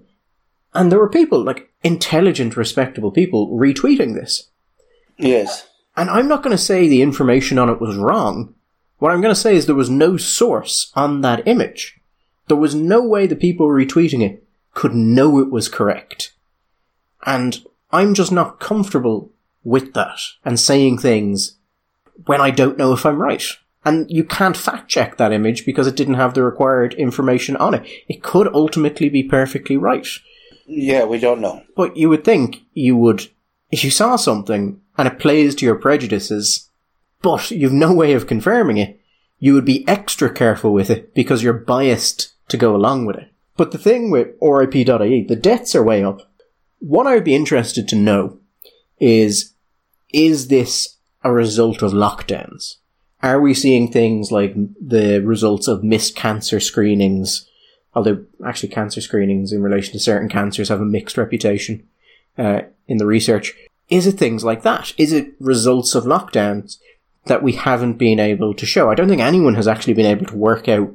[0.73, 4.49] And there were people, like intelligent, respectable people, retweeting this.
[5.17, 5.67] yes.
[5.97, 8.53] And I'm not going to say the information on it was wrong.
[8.97, 12.01] What I'm going to say is there was no source on that image.
[12.49, 16.33] There was no way the people retweeting it could know it was correct.
[17.25, 19.31] And I'm just not comfortable
[19.63, 21.57] with that and saying things
[22.25, 23.43] when I don't know if I'm right.
[23.83, 27.75] And you can't fact check that image because it didn't have the required information on
[27.75, 27.87] it.
[28.07, 30.07] It could ultimately be perfectly right.
[30.65, 31.63] Yeah, we don't know.
[31.75, 33.27] But you would think you would,
[33.71, 36.69] if you saw something and it plays to your prejudices,
[37.21, 38.99] but you've no way of confirming it,
[39.37, 43.31] you would be extra careful with it because you're biased to go along with it.
[43.57, 46.21] But the thing with RIP.ie, the deaths are way up.
[46.87, 48.37] What I would be interested to know
[48.99, 49.55] is,
[50.13, 52.75] is this a result of lockdowns?
[53.23, 57.49] Are we seeing things like the results of missed cancer screenings?
[57.95, 61.87] Although, actually, cancer screenings in relation to certain cancers have a mixed reputation
[62.37, 63.55] uh, in the research.
[63.89, 64.93] Is it things like that?
[64.95, 66.77] Is it results of lockdowns
[67.25, 68.91] that we haven't been able to show?
[68.91, 70.93] I don't think anyone has actually been able to work out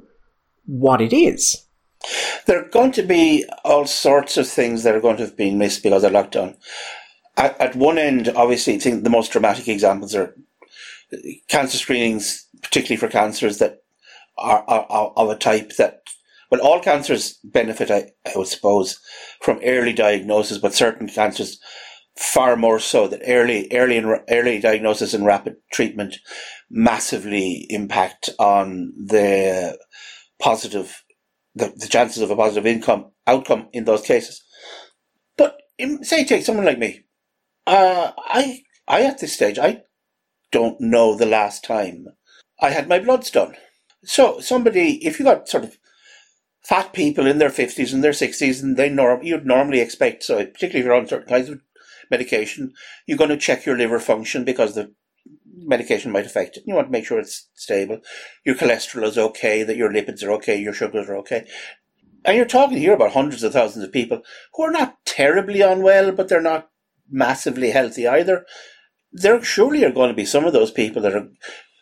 [0.67, 1.67] what it is.
[2.51, 5.57] There are going to be all sorts of things that are going to have been
[5.57, 6.57] missed because of lockdown.
[7.37, 10.35] At, at one end, obviously, I think the most dramatic examples are
[11.47, 13.85] cancer screenings, particularly for cancers that
[14.37, 16.03] are, are, are of a type that,
[16.51, 18.99] well, all cancers benefit, I, I would suppose,
[19.41, 21.61] from early diagnosis, but certain cancers
[22.17, 26.17] far more so that early, early, and early diagnosis and rapid treatment
[26.69, 29.79] massively impact on the
[30.41, 31.05] positive
[31.55, 34.43] the, the chances of a positive income outcome in those cases.
[35.37, 37.05] But in, say, take someone like me.
[37.67, 39.83] Uh, I, I at this stage, I
[40.53, 42.07] don't know the last time
[42.61, 43.55] I had my bloods done.
[44.05, 45.79] So somebody, if you got sort of
[46.65, 50.45] fat people in their fifties and their sixties, and they norm, you'd normally expect, so
[50.45, 51.61] particularly if you're on certain kinds of
[52.11, 52.73] medication,
[53.07, 54.93] you're going to check your liver function because the
[55.55, 56.65] medication might affect it.
[56.67, 58.01] You want to make sure it's stable.
[58.45, 61.47] Your cholesterol is okay, that your lipids are okay, your sugars are okay.
[62.25, 64.23] And you're talking here about hundreds of thousands of people
[64.55, 66.69] who are not terribly unwell, but they're not
[67.11, 68.45] massively healthy either.
[69.13, 71.29] There surely are going to be some of those people that are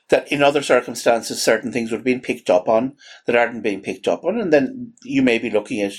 [0.08, 2.94] that in other circumstances certain things would have been picked up on
[3.26, 5.92] that aren't being picked up on, and then you may be looking at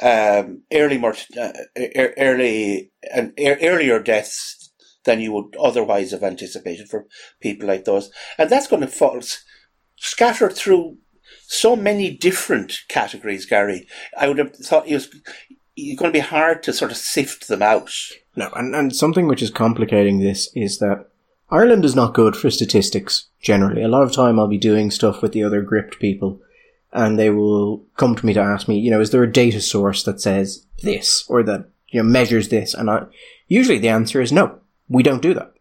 [0.00, 4.65] um, early mort- uh, ear- early and ear- earlier deaths
[5.06, 7.06] than you would otherwise have anticipated for
[7.40, 9.42] people like those, and that's going to fall s-
[9.96, 10.98] scattered through
[11.46, 13.86] so many different categories, Gary.
[14.18, 15.08] I would have thought it was
[15.76, 17.90] it's going to be hard to sort of sift them out.
[18.34, 21.08] No, and, and something which is complicating this is that
[21.50, 23.82] Ireland is not good for statistics generally.
[23.82, 26.40] A lot of time I'll be doing stuff with the other Gript people
[26.92, 29.60] and they will come to me to ask me, you know, is there a data
[29.60, 32.72] source that says this or that, you know, measures this?
[32.74, 33.04] And I,
[33.48, 34.58] usually the answer is no,
[34.88, 35.52] we don't do that.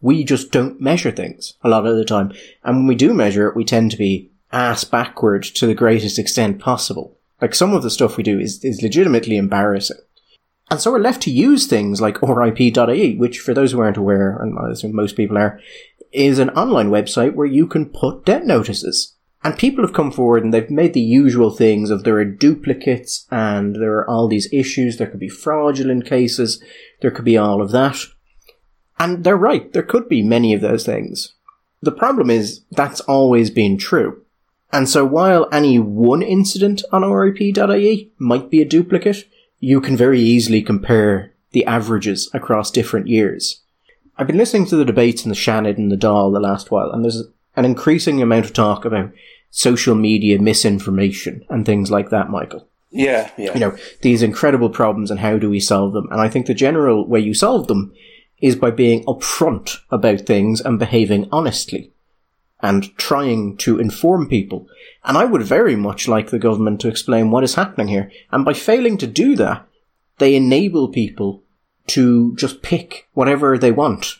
[0.00, 2.32] We just don't measure things a lot of the time.
[2.64, 6.18] And when we do measure it, we tend to be ass backward to the greatest
[6.18, 7.18] extent possible.
[7.40, 9.98] Like some of the stuff we do is, is legitimately embarrassing.
[10.70, 14.36] And so we're left to use things like RIP.ie, which for those who aren't aware,
[14.36, 15.60] and I assume most people are,
[16.12, 19.16] is an online website where you can put debt notices.
[19.42, 23.26] And people have come forward and they've made the usual things of there are duplicates
[23.30, 26.62] and there are all these issues, there could be fraudulent cases,
[27.00, 27.96] there could be all of that.
[29.00, 31.32] And they're right, there could be many of those things.
[31.80, 34.22] The problem is that's always been true.
[34.72, 39.24] And so while any one incident on RIP.ie might be a duplicate,
[39.58, 43.62] you can very easily compare the averages across different years.
[44.18, 46.90] I've been listening to the debates in the Seanad and the Dáil the last while,
[46.90, 47.24] and there's
[47.56, 49.12] an increasing amount of talk about
[49.50, 52.68] social media misinformation and things like that, Michael.
[52.90, 53.54] Yeah, yeah.
[53.54, 56.08] You know, these incredible problems and how do we solve them?
[56.10, 57.94] And I think the general way you solve them
[58.40, 61.92] is by being upfront about things and behaving honestly
[62.60, 64.68] and trying to inform people.
[65.04, 68.10] And I would very much like the government to explain what is happening here.
[68.30, 69.66] And by failing to do that,
[70.18, 71.42] they enable people
[71.88, 74.16] to just pick whatever they want,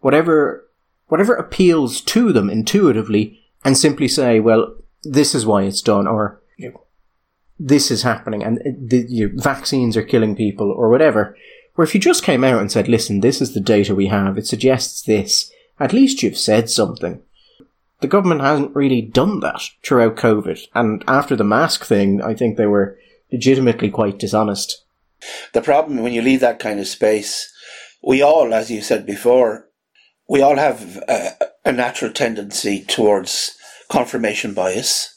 [0.00, 0.68] whatever,
[1.06, 6.40] whatever appeals to them intuitively and simply say, well, this is why it's done, or
[6.56, 6.82] you know,
[7.58, 11.36] this is happening, and uh, the you know, vaccines are killing people, or whatever.
[11.74, 14.38] Where if you just came out and said, listen, this is the data we have,
[14.38, 15.50] it suggests this,
[15.80, 17.20] at least you've said something.
[18.00, 22.56] The government hasn't really done that throughout COVID, and after the mask thing, I think
[22.56, 22.98] they were
[23.32, 24.84] legitimately quite dishonest.
[25.52, 27.50] The problem when you leave that kind of space,
[28.02, 29.68] we all, as you said before,
[30.28, 31.30] we all have a,
[31.64, 33.56] a natural tendency towards
[33.90, 35.10] confirmation bias.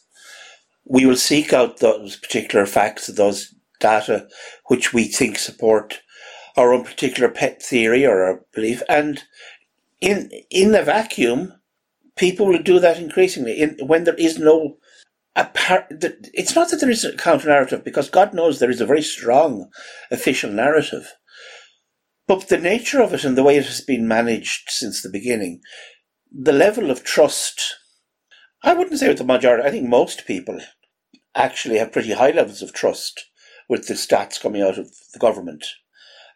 [0.86, 4.28] We will seek out those particular facts, those data
[4.68, 6.00] which we think support
[6.58, 8.82] our own particular pet theory or our belief.
[8.90, 9.24] And
[10.02, 11.54] in in the vacuum,
[12.18, 13.54] people will do that increasingly.
[13.54, 14.78] In, when there is no
[15.36, 15.86] apart,
[16.34, 19.04] it's not that there is a counter narrative because God knows there is a very
[19.04, 19.70] strong
[20.12, 21.14] official narrative.
[22.28, 25.62] But the nature of it and the way it has been managed since the beginning,
[26.30, 27.76] the level of trust,
[28.64, 30.60] I wouldn't say with the majority, I think most people
[31.36, 33.28] actually have pretty high levels of trust
[33.70, 35.66] with the stats coming out of the government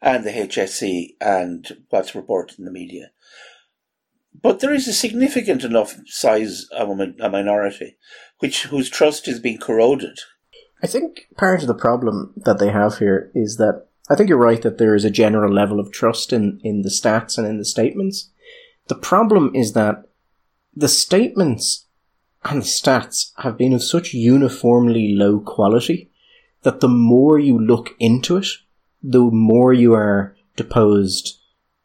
[0.01, 3.11] and the HSE and what's reported in the media.
[4.41, 7.97] But there is a significant enough size of a, minority
[8.39, 10.19] which whose trust is being corroded.
[10.81, 14.37] I think part of the problem that they have here is that I think you're
[14.37, 17.59] right that there is a general level of trust in, in the stats and in
[17.59, 18.31] the statements.
[18.87, 20.05] The problem is that
[20.75, 21.85] the statements
[22.43, 26.09] and the stats have been of such uniformly low quality
[26.63, 28.47] that the more you look into it,
[29.03, 31.39] the more you are deposed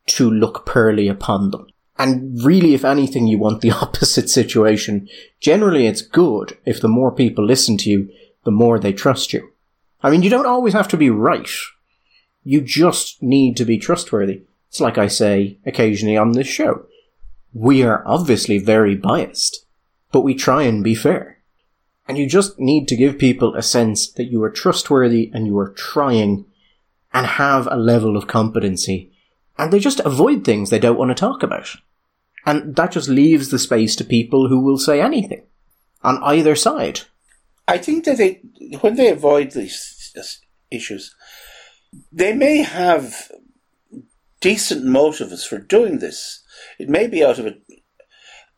[0.07, 1.67] to look poorly upon them.
[1.99, 5.09] And really, if anything, you want the opposite situation.
[5.41, 8.11] Generally, it's good if the more people listen to you,
[8.45, 9.53] the more they trust you.
[10.03, 11.49] I mean, you don't always have to be right.
[12.45, 14.43] You just need to be trustworthy.
[14.69, 16.87] It's like I say occasionally on this show.
[17.53, 19.65] We are obviously very biased,
[20.13, 21.39] but we try and be fair.
[22.07, 25.59] And you just need to give people a sense that you are trustworthy and you
[25.59, 26.45] are trying
[27.17, 29.11] and have a level of competency,
[29.57, 31.77] and they just avoid things they don't want to talk about.
[32.45, 35.43] And that just leaves the space to people who will say anything
[36.03, 37.01] on either side.
[37.67, 38.43] I think that they,
[38.83, 40.15] when they avoid these
[40.71, 41.15] issues,
[42.13, 43.33] they may have
[44.43, 46.45] decent motives for doing this.
[46.79, 47.55] It may be out of a,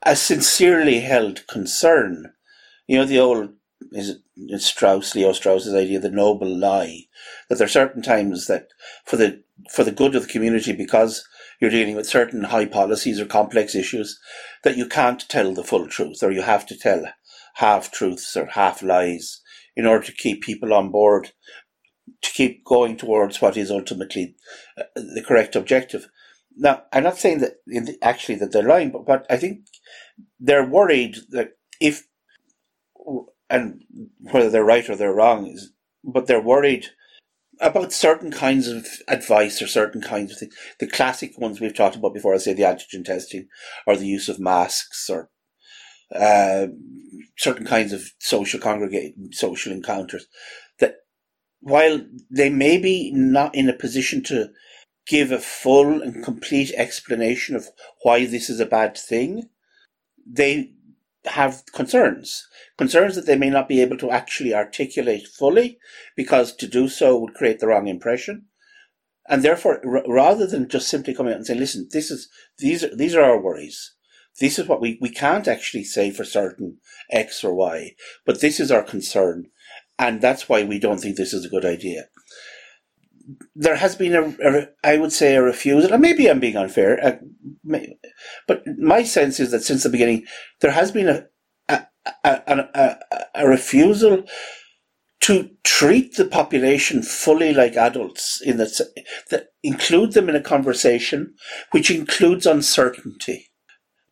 [0.03, 2.33] a sincerely held concern.
[2.89, 3.51] You know, the old
[3.93, 7.05] is it Strauss, Leo Strauss's idea, the noble lie,
[7.49, 8.69] that there are certain times that
[9.05, 11.27] for the for the good of the community, because
[11.61, 14.19] you're dealing with certain high policies or complex issues,
[14.63, 17.05] that you can't tell the full truth, or you have to tell
[17.55, 19.41] half truths or half lies
[19.77, 21.33] in order to keep people on board,
[22.23, 24.37] to keep going towards what is ultimately
[24.77, 26.09] uh, the correct objective.
[26.57, 29.67] Now, I'm not saying that the, actually that they're lying, but, but I think
[30.41, 32.07] they're worried that if
[33.51, 33.83] and
[34.31, 35.73] whether they're right or they're wrong is,
[36.05, 36.87] but they're worried
[37.61, 40.55] about certain kinds of advice or certain kinds of things.
[40.79, 43.49] The classic ones we've talked about before, I say the antigen testing
[43.87, 45.31] or the use of masks or
[46.15, 46.69] uh,
[47.37, 50.27] certain kinds of social congregate, social encounters.
[50.79, 50.97] That
[51.61, 54.51] while they may be not in a position to
[55.07, 57.69] give a full and complete explanation of
[58.03, 59.49] why this is a bad thing,
[60.27, 60.73] they
[61.29, 62.47] have concerns.
[62.77, 65.79] Concerns that they may not be able to actually articulate fully
[66.17, 68.47] because to do so would create the wrong impression.
[69.29, 72.85] And therefore, r- rather than just simply coming out and saying, listen, this is, these
[72.85, 73.95] are, these are our worries.
[74.41, 76.79] This is what we, we can't actually say for certain
[77.11, 79.49] X or Y, but this is our concern.
[79.99, 82.05] And that's why we don't think this is a good idea
[83.55, 87.05] there has been a, a, I would say, a refusal, and maybe I'm being unfair,
[87.05, 87.17] uh,
[87.65, 87.97] may,
[88.47, 90.25] but my sense is that since the beginning,
[90.61, 91.27] there has been a,
[91.69, 91.87] a,
[92.25, 92.97] a,
[93.35, 94.25] a refusal
[95.21, 98.81] to treat the population fully like adults in that,
[99.31, 101.35] that include them in a conversation
[101.73, 103.48] which includes uncertainty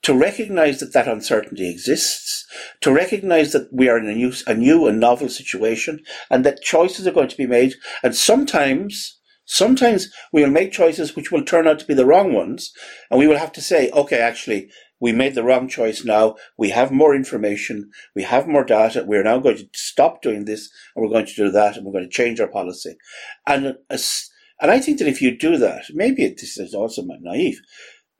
[0.06, 2.46] to recognize that that uncertainty exists,
[2.80, 5.98] to recognize that we are in a new, a new and novel situation,
[6.30, 7.74] and that choices are going to be made.
[8.04, 12.32] And sometimes, sometimes we will make choices which will turn out to be the wrong
[12.32, 12.72] ones,
[13.10, 16.36] and we will have to say, okay, actually, we made the wrong choice now.
[16.56, 17.90] We have more information.
[18.14, 19.02] We have more data.
[19.04, 21.90] We're now going to stop doing this, and we're going to do that, and we're
[21.90, 22.96] going to change our policy.
[23.44, 27.60] And and I think that if you do that, maybe this is also naive.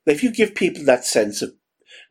[0.05, 1.53] But if you give people that sense of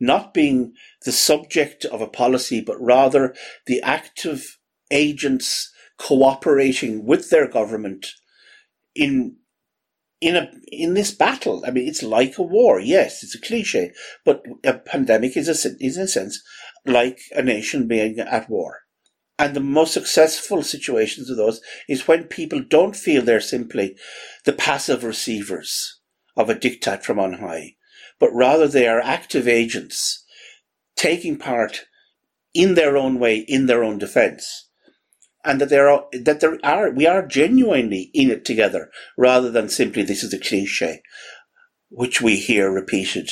[0.01, 0.73] not being
[1.05, 3.35] the subject of a policy, but rather
[3.67, 4.59] the active
[4.91, 8.07] agents cooperating with their government
[8.95, 9.37] in
[10.21, 11.63] in a in this battle.
[11.67, 12.81] I mean, it's like a war.
[12.81, 13.93] Yes, it's a cliche,
[14.25, 16.43] but a pandemic is a is in a sense
[16.85, 18.81] like a nation being at war.
[19.39, 23.97] And the most successful situations of those is when people don't feel they're simply
[24.45, 26.01] the passive receivers
[26.37, 27.75] of a diktat from on high,
[28.19, 30.25] but rather they are active agents
[30.97, 31.87] taking part
[32.55, 34.69] in their own way, in their own defense.
[35.45, 39.69] And that there are, that there are, we are genuinely in it together rather than
[39.69, 41.03] simply this is a cliche,
[41.89, 43.31] which we hear repeated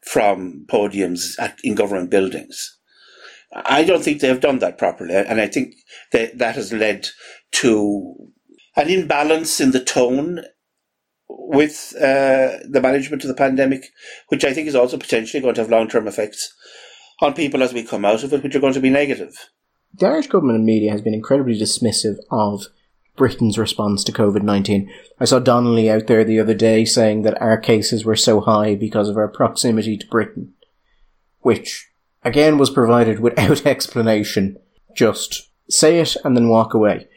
[0.00, 2.78] from podiums at, in government buildings.
[3.52, 5.74] I don't think they have done that properly, and I think
[6.12, 7.08] that that has led
[7.52, 8.14] to
[8.76, 10.44] an imbalance in the tone
[11.28, 13.92] with uh, the management of the pandemic,
[14.28, 16.54] which I think is also potentially going to have long term effects
[17.20, 19.50] on people as we come out of it, which are going to be negative.
[19.94, 22.66] The Irish government and media has been incredibly dismissive of
[23.16, 24.90] Britain's response to COVID 19.
[25.18, 28.74] I saw Donnelly out there the other day saying that our cases were so high
[28.74, 30.52] because of our proximity to Britain,
[31.40, 31.90] which
[32.22, 34.58] again was provided without explanation.
[34.94, 37.08] Just say it and then walk away.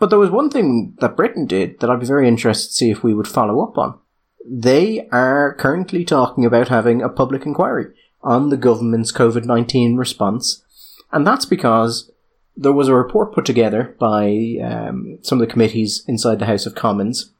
[0.00, 2.90] But there was one thing that Britain did that I'd be very interested to see
[2.90, 3.98] if we would follow up on.
[4.44, 10.64] They are currently talking about having a public inquiry on the government's COVID 19 response,
[11.12, 12.10] and that's because
[12.56, 16.64] there was a report put together by um, some of the committees inside the House
[16.64, 17.32] of Commons.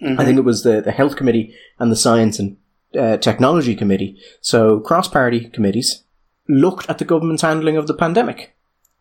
[0.00, 0.20] Mm-hmm.
[0.20, 2.56] I think it was the, the Health Committee and the Science and
[2.96, 6.04] uh, Technology Committee, so cross party committees,
[6.48, 8.54] looked at the government's handling of the pandemic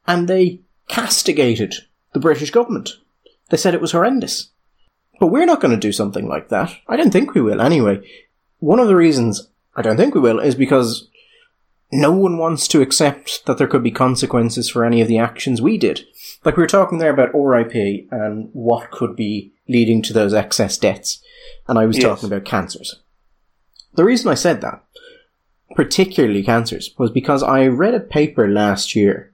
[0.07, 1.75] and they castigated
[2.13, 2.91] the British government.
[3.49, 4.49] They said it was horrendous.
[5.19, 6.75] But we're not going to do something like that.
[6.87, 8.01] I don't think we will anyway.
[8.59, 11.07] One of the reasons I don't think we will is because
[11.91, 15.61] no one wants to accept that there could be consequences for any of the actions
[15.61, 16.05] we did.
[16.43, 20.77] Like we were talking there about RIP and what could be leading to those excess
[20.77, 21.21] deaths.
[21.67, 22.05] And I was yes.
[22.05, 22.99] talking about cancers.
[23.93, 24.83] The reason I said that,
[25.75, 29.32] particularly cancers, was because I read a paper last year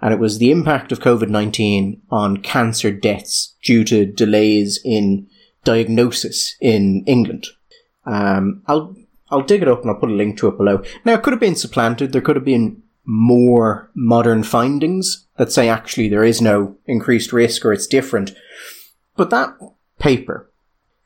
[0.00, 5.26] and it was the impact of COVID-19 on cancer deaths due to delays in
[5.64, 7.46] diagnosis in England.
[8.06, 8.94] Um, I'll
[9.30, 10.82] I'll dig it up and I'll put a link to it below.
[11.04, 12.12] Now, it could have been supplanted.
[12.12, 17.64] There could have been more modern findings that say actually there is no increased risk
[17.64, 18.32] or it's different.
[19.16, 19.54] But that
[19.98, 20.50] paper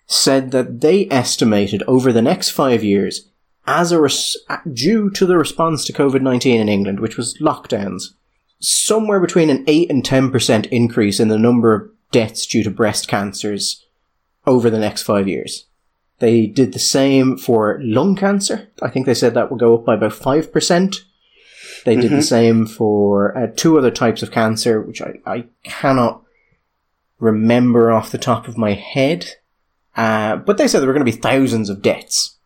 [0.06, 3.28] said that they estimated over the next five years,
[3.66, 4.36] as a res-
[4.72, 8.14] due to the response to COVID 19 in England, which was lockdowns,
[8.62, 13.08] somewhere between an 8 and 10% increase in the number of deaths due to breast
[13.08, 13.84] cancers
[14.46, 15.66] over the next five years.
[16.20, 18.68] They did the same for lung cancer.
[18.80, 20.96] I think they said that will go up by about 5%.
[21.84, 22.16] They did mm-hmm.
[22.16, 26.22] the same for uh, two other types of cancer, which I, I cannot
[27.18, 29.26] remember off the top of my head.
[29.96, 32.38] Uh, but they said there were going to be thousands of deaths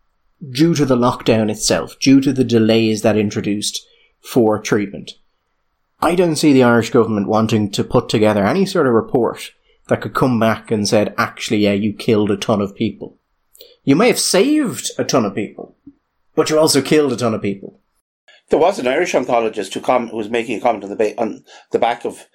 [0.51, 3.87] due to the lockdown itself, due to the delays that introduced
[4.21, 5.13] for treatment.
[6.01, 9.53] I don't see the Irish government wanting to put together any sort of report
[9.89, 13.19] that could come back and said, actually, yeah, you killed a ton of people.
[13.85, 15.77] You may have saved a ton of people,
[16.35, 17.81] but you also killed a ton of people.
[18.49, 21.21] There was an Irish oncologist who, com- who was making a comment on the, ba-
[21.21, 22.27] on the back of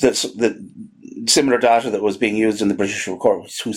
[0.00, 3.50] the, the similar data that was being used in the British report.
[3.64, 3.72] Who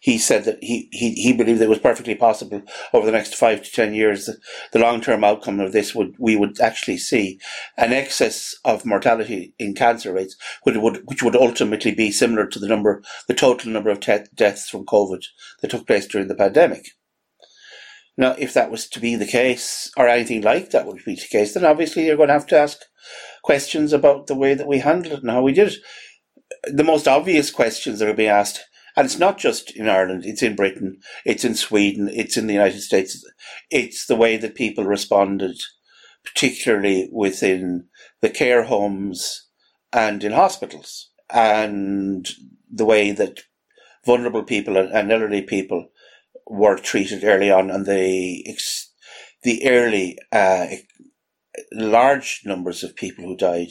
[0.00, 2.62] he said that he, he, he believed it was perfectly possible
[2.92, 4.38] over the next five to ten years that
[4.72, 7.40] the long term outcome of this would we would actually see
[7.76, 12.58] an excess of mortality in cancer rates, which would which would ultimately be similar to
[12.58, 15.24] the number the total number of te- deaths from COVID
[15.60, 16.90] that took place during the pandemic.
[18.16, 21.26] Now, if that was to be the case, or anything like that would be the
[21.28, 22.78] case, then obviously you're going to have to ask
[23.44, 25.78] questions about the way that we handled it and how we did it.
[26.64, 28.64] The most obvious questions that are being asked,
[28.96, 32.54] and it's not just in Ireland, it's in Britain, it's in Sweden, it's in the
[32.54, 33.22] United States,
[33.70, 35.56] it's the way that people responded,
[36.24, 37.88] particularly within
[38.22, 39.46] the care homes
[39.92, 42.30] and in hospitals, and
[42.72, 43.40] the way that
[44.06, 45.90] vulnerable people and elderly people
[46.46, 48.56] were treated early on, and the
[49.42, 50.66] the early uh,
[51.74, 53.70] large numbers of people who died,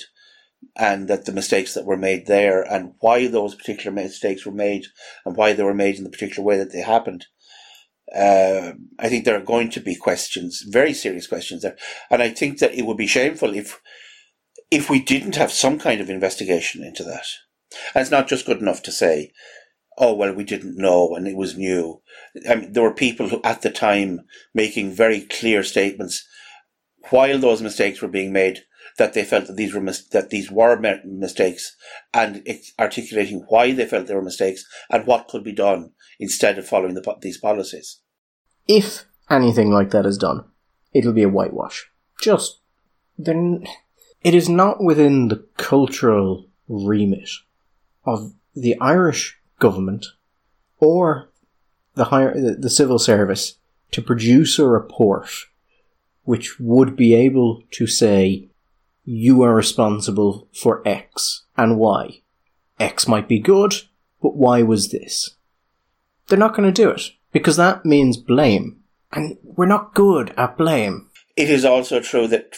[0.75, 4.85] and that the mistakes that were made there, and why those particular mistakes were made,
[5.25, 7.25] and why they were made in the particular way that they happened.
[8.15, 11.77] Uh, I think there are going to be questions, very serious questions there,
[12.09, 13.81] and I think that it would be shameful if
[14.69, 17.25] if we didn't have some kind of investigation into that.
[17.93, 19.31] And it's not just good enough to say
[19.97, 22.01] oh well we didn't know and it was new
[22.49, 24.21] I mean, there were people who at the time
[24.53, 26.27] making very clear statements
[27.09, 28.59] while those mistakes were being made
[28.97, 31.75] that they felt that these were mis- that these were mistakes
[32.13, 32.43] and
[32.79, 36.93] articulating why they felt they were mistakes and what could be done instead of following
[36.93, 37.99] the, these policies.
[38.67, 40.45] If anything like that is done
[40.93, 41.89] it'll be a whitewash.
[42.21, 42.59] Just
[43.17, 43.65] then
[44.23, 47.29] it is not within the cultural remit
[48.05, 50.05] of the Irish government
[50.79, 51.29] or
[51.95, 53.55] the higher the, the civil service
[53.91, 55.29] to produce a report
[56.23, 58.49] which would be able to say
[59.03, 62.21] you are responsible for X and Y.
[62.79, 63.75] X might be good,
[64.21, 65.35] but why was this?
[66.27, 68.79] They're not going to do it because that means blame.
[69.11, 71.09] And we're not good at blame.
[71.35, 72.57] It is also true that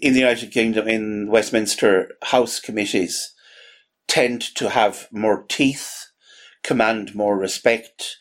[0.00, 3.34] in the United Kingdom, in Westminster, House committees
[4.06, 6.06] tend to have more teeth,
[6.62, 8.18] command more respect,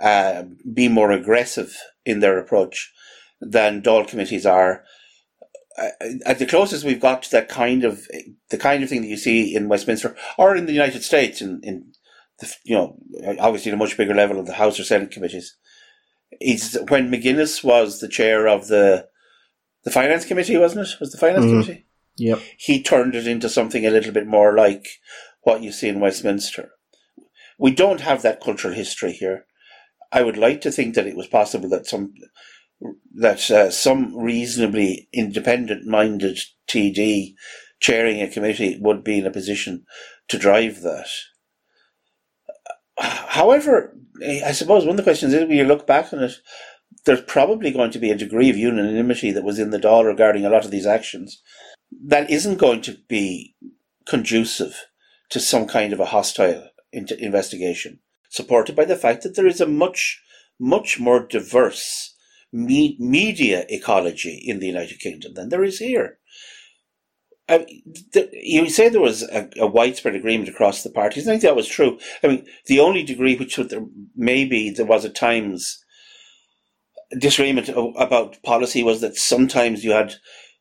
[0.00, 2.92] uh, be more aggressive in their approach
[3.42, 4.84] than Dáil committees are.
[6.26, 8.06] At the closest we've got to that kind of
[8.50, 11.60] the kind of thing that you see in Westminster or in the United States in,
[11.62, 11.92] in
[12.40, 12.98] the, you know
[13.40, 15.56] obviously at a much bigger level of the House or Senate committees
[16.40, 19.08] is when McGuinness was the chair of the
[19.84, 21.00] the finance committee, wasn't it?
[21.00, 21.50] Was the finance mm.
[21.50, 21.86] committee?
[22.18, 22.40] Yep.
[22.58, 24.86] He turned it into something a little bit more like
[25.42, 26.70] what you see in Westminster.
[27.58, 29.46] We don't have that cultural history here.
[30.12, 32.12] I would like to think that it was possible that some
[33.14, 37.34] that uh, some reasonably independent-minded TD
[37.80, 39.84] chairing a committee would be in a position
[40.28, 41.08] to drive that.
[42.98, 46.32] However, I suppose one of the questions is when you look back on it,
[47.04, 50.44] there's probably going to be a degree of unanimity that was in the Dáil regarding
[50.44, 51.42] a lot of these actions
[52.04, 53.54] that isn't going to be
[54.06, 54.86] conducive
[55.30, 59.66] to some kind of a hostile investigation, supported by the fact that there is a
[59.66, 60.22] much,
[60.58, 62.11] much more diverse
[62.52, 66.18] me- media ecology in the United Kingdom than there is here.
[67.48, 67.66] I
[68.32, 71.26] you say there was a, a, widespread agreement across the parties.
[71.26, 71.98] I think that was true.
[72.22, 73.84] I mean, the only degree which there,
[74.14, 75.82] maybe there was at times
[77.18, 80.14] disagreement about policy was that sometimes you had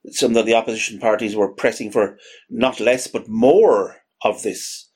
[0.09, 2.17] some of the opposition parties were pressing for
[2.49, 4.89] not less but more of this,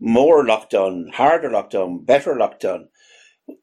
[0.00, 2.84] more lockdown, harder lockdown, better lockdown.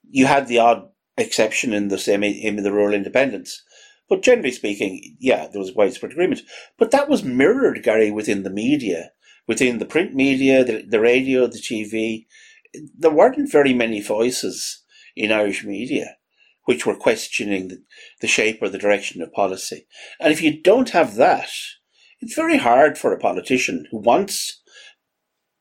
[0.10, 3.64] You had the odd exception in the same in the rural independents.
[4.10, 6.42] But generally speaking, yeah, there was widespread agreement.
[6.78, 9.12] But that was mirrored, Gary, within the media,
[9.48, 12.26] within the print media, the, the radio, the TV.
[12.98, 14.84] There weren't very many voices
[15.16, 16.18] in Irish media
[16.68, 17.82] which were questioning the,
[18.20, 19.88] the shape or the direction of policy.
[20.20, 21.50] And if you don't have that,
[22.20, 24.62] it's very hard for a politician who wants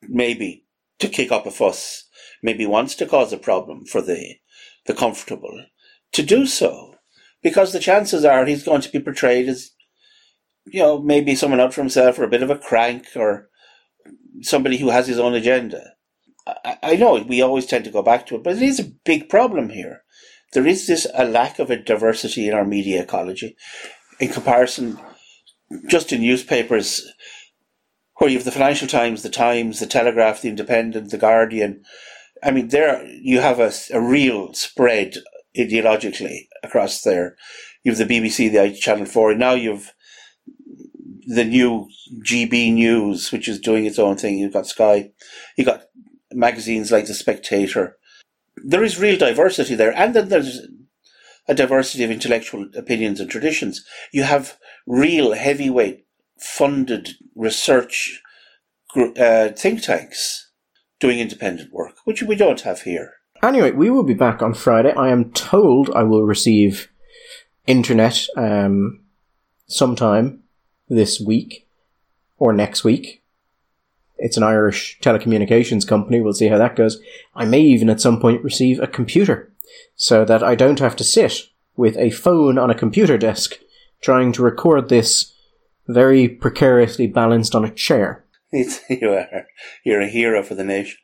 [0.01, 0.65] maybe
[0.99, 2.09] to kick up a fuss,
[2.43, 4.35] maybe wants to cause a problem for the,
[4.87, 5.65] the comfortable,
[6.13, 6.95] to do so
[7.43, 9.71] because the chances are he's going to be portrayed as,
[10.65, 13.49] you know, maybe someone out for himself or a bit of a crank or
[14.41, 15.93] somebody who has his own agenda.
[16.47, 18.91] I, I know we always tend to go back to it, but it is a
[19.05, 20.03] big problem here.
[20.53, 23.55] There is this a lack of a diversity in our media ecology
[24.19, 24.97] in comparison
[25.87, 27.05] just in newspapers
[28.15, 31.83] where you have the Financial Times, the Times, the Telegraph, the Independent, the Guardian.
[32.43, 35.15] I mean, there you have a, a real spread
[35.57, 37.35] ideologically across there.
[37.83, 39.93] You have the BBC, the Channel 4, and now you've
[41.27, 41.89] the new
[42.25, 44.37] GB News, which is doing its own thing.
[44.37, 45.11] You've got Sky.
[45.57, 45.83] You've got
[46.31, 47.97] magazines like The Spectator.
[48.55, 49.93] There is real diversity there.
[49.95, 50.61] And then there's
[51.47, 53.85] a diversity of intellectual opinions and traditions.
[54.13, 56.05] You have real heavyweight
[56.39, 58.21] funded research
[58.95, 60.46] uh, think tanks
[60.99, 63.13] doing independent work, which we don't have here.
[63.43, 64.93] Anyway, we will be back on Friday.
[64.93, 66.89] I am told I will receive
[67.67, 69.01] internet um,
[69.67, 70.43] sometime
[70.89, 71.67] this week
[72.37, 73.23] or next week.
[74.17, 76.19] It's an Irish telecommunications company.
[76.19, 76.99] We'll see how that goes.
[77.35, 79.51] I may even at some point receive a computer
[79.95, 83.59] so that I don't have to sit with a phone on a computer desk
[84.01, 85.33] trying to record this
[85.87, 88.25] very precariously balanced on a chair.
[88.89, 89.47] you are.
[89.83, 90.97] You're a hero for the nation.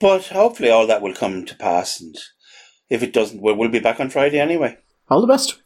[0.00, 2.16] But hopefully all that will come to pass, and
[2.88, 4.78] if it doesn't, we'll, we'll be back on Friday anyway.
[5.08, 5.60] All the best.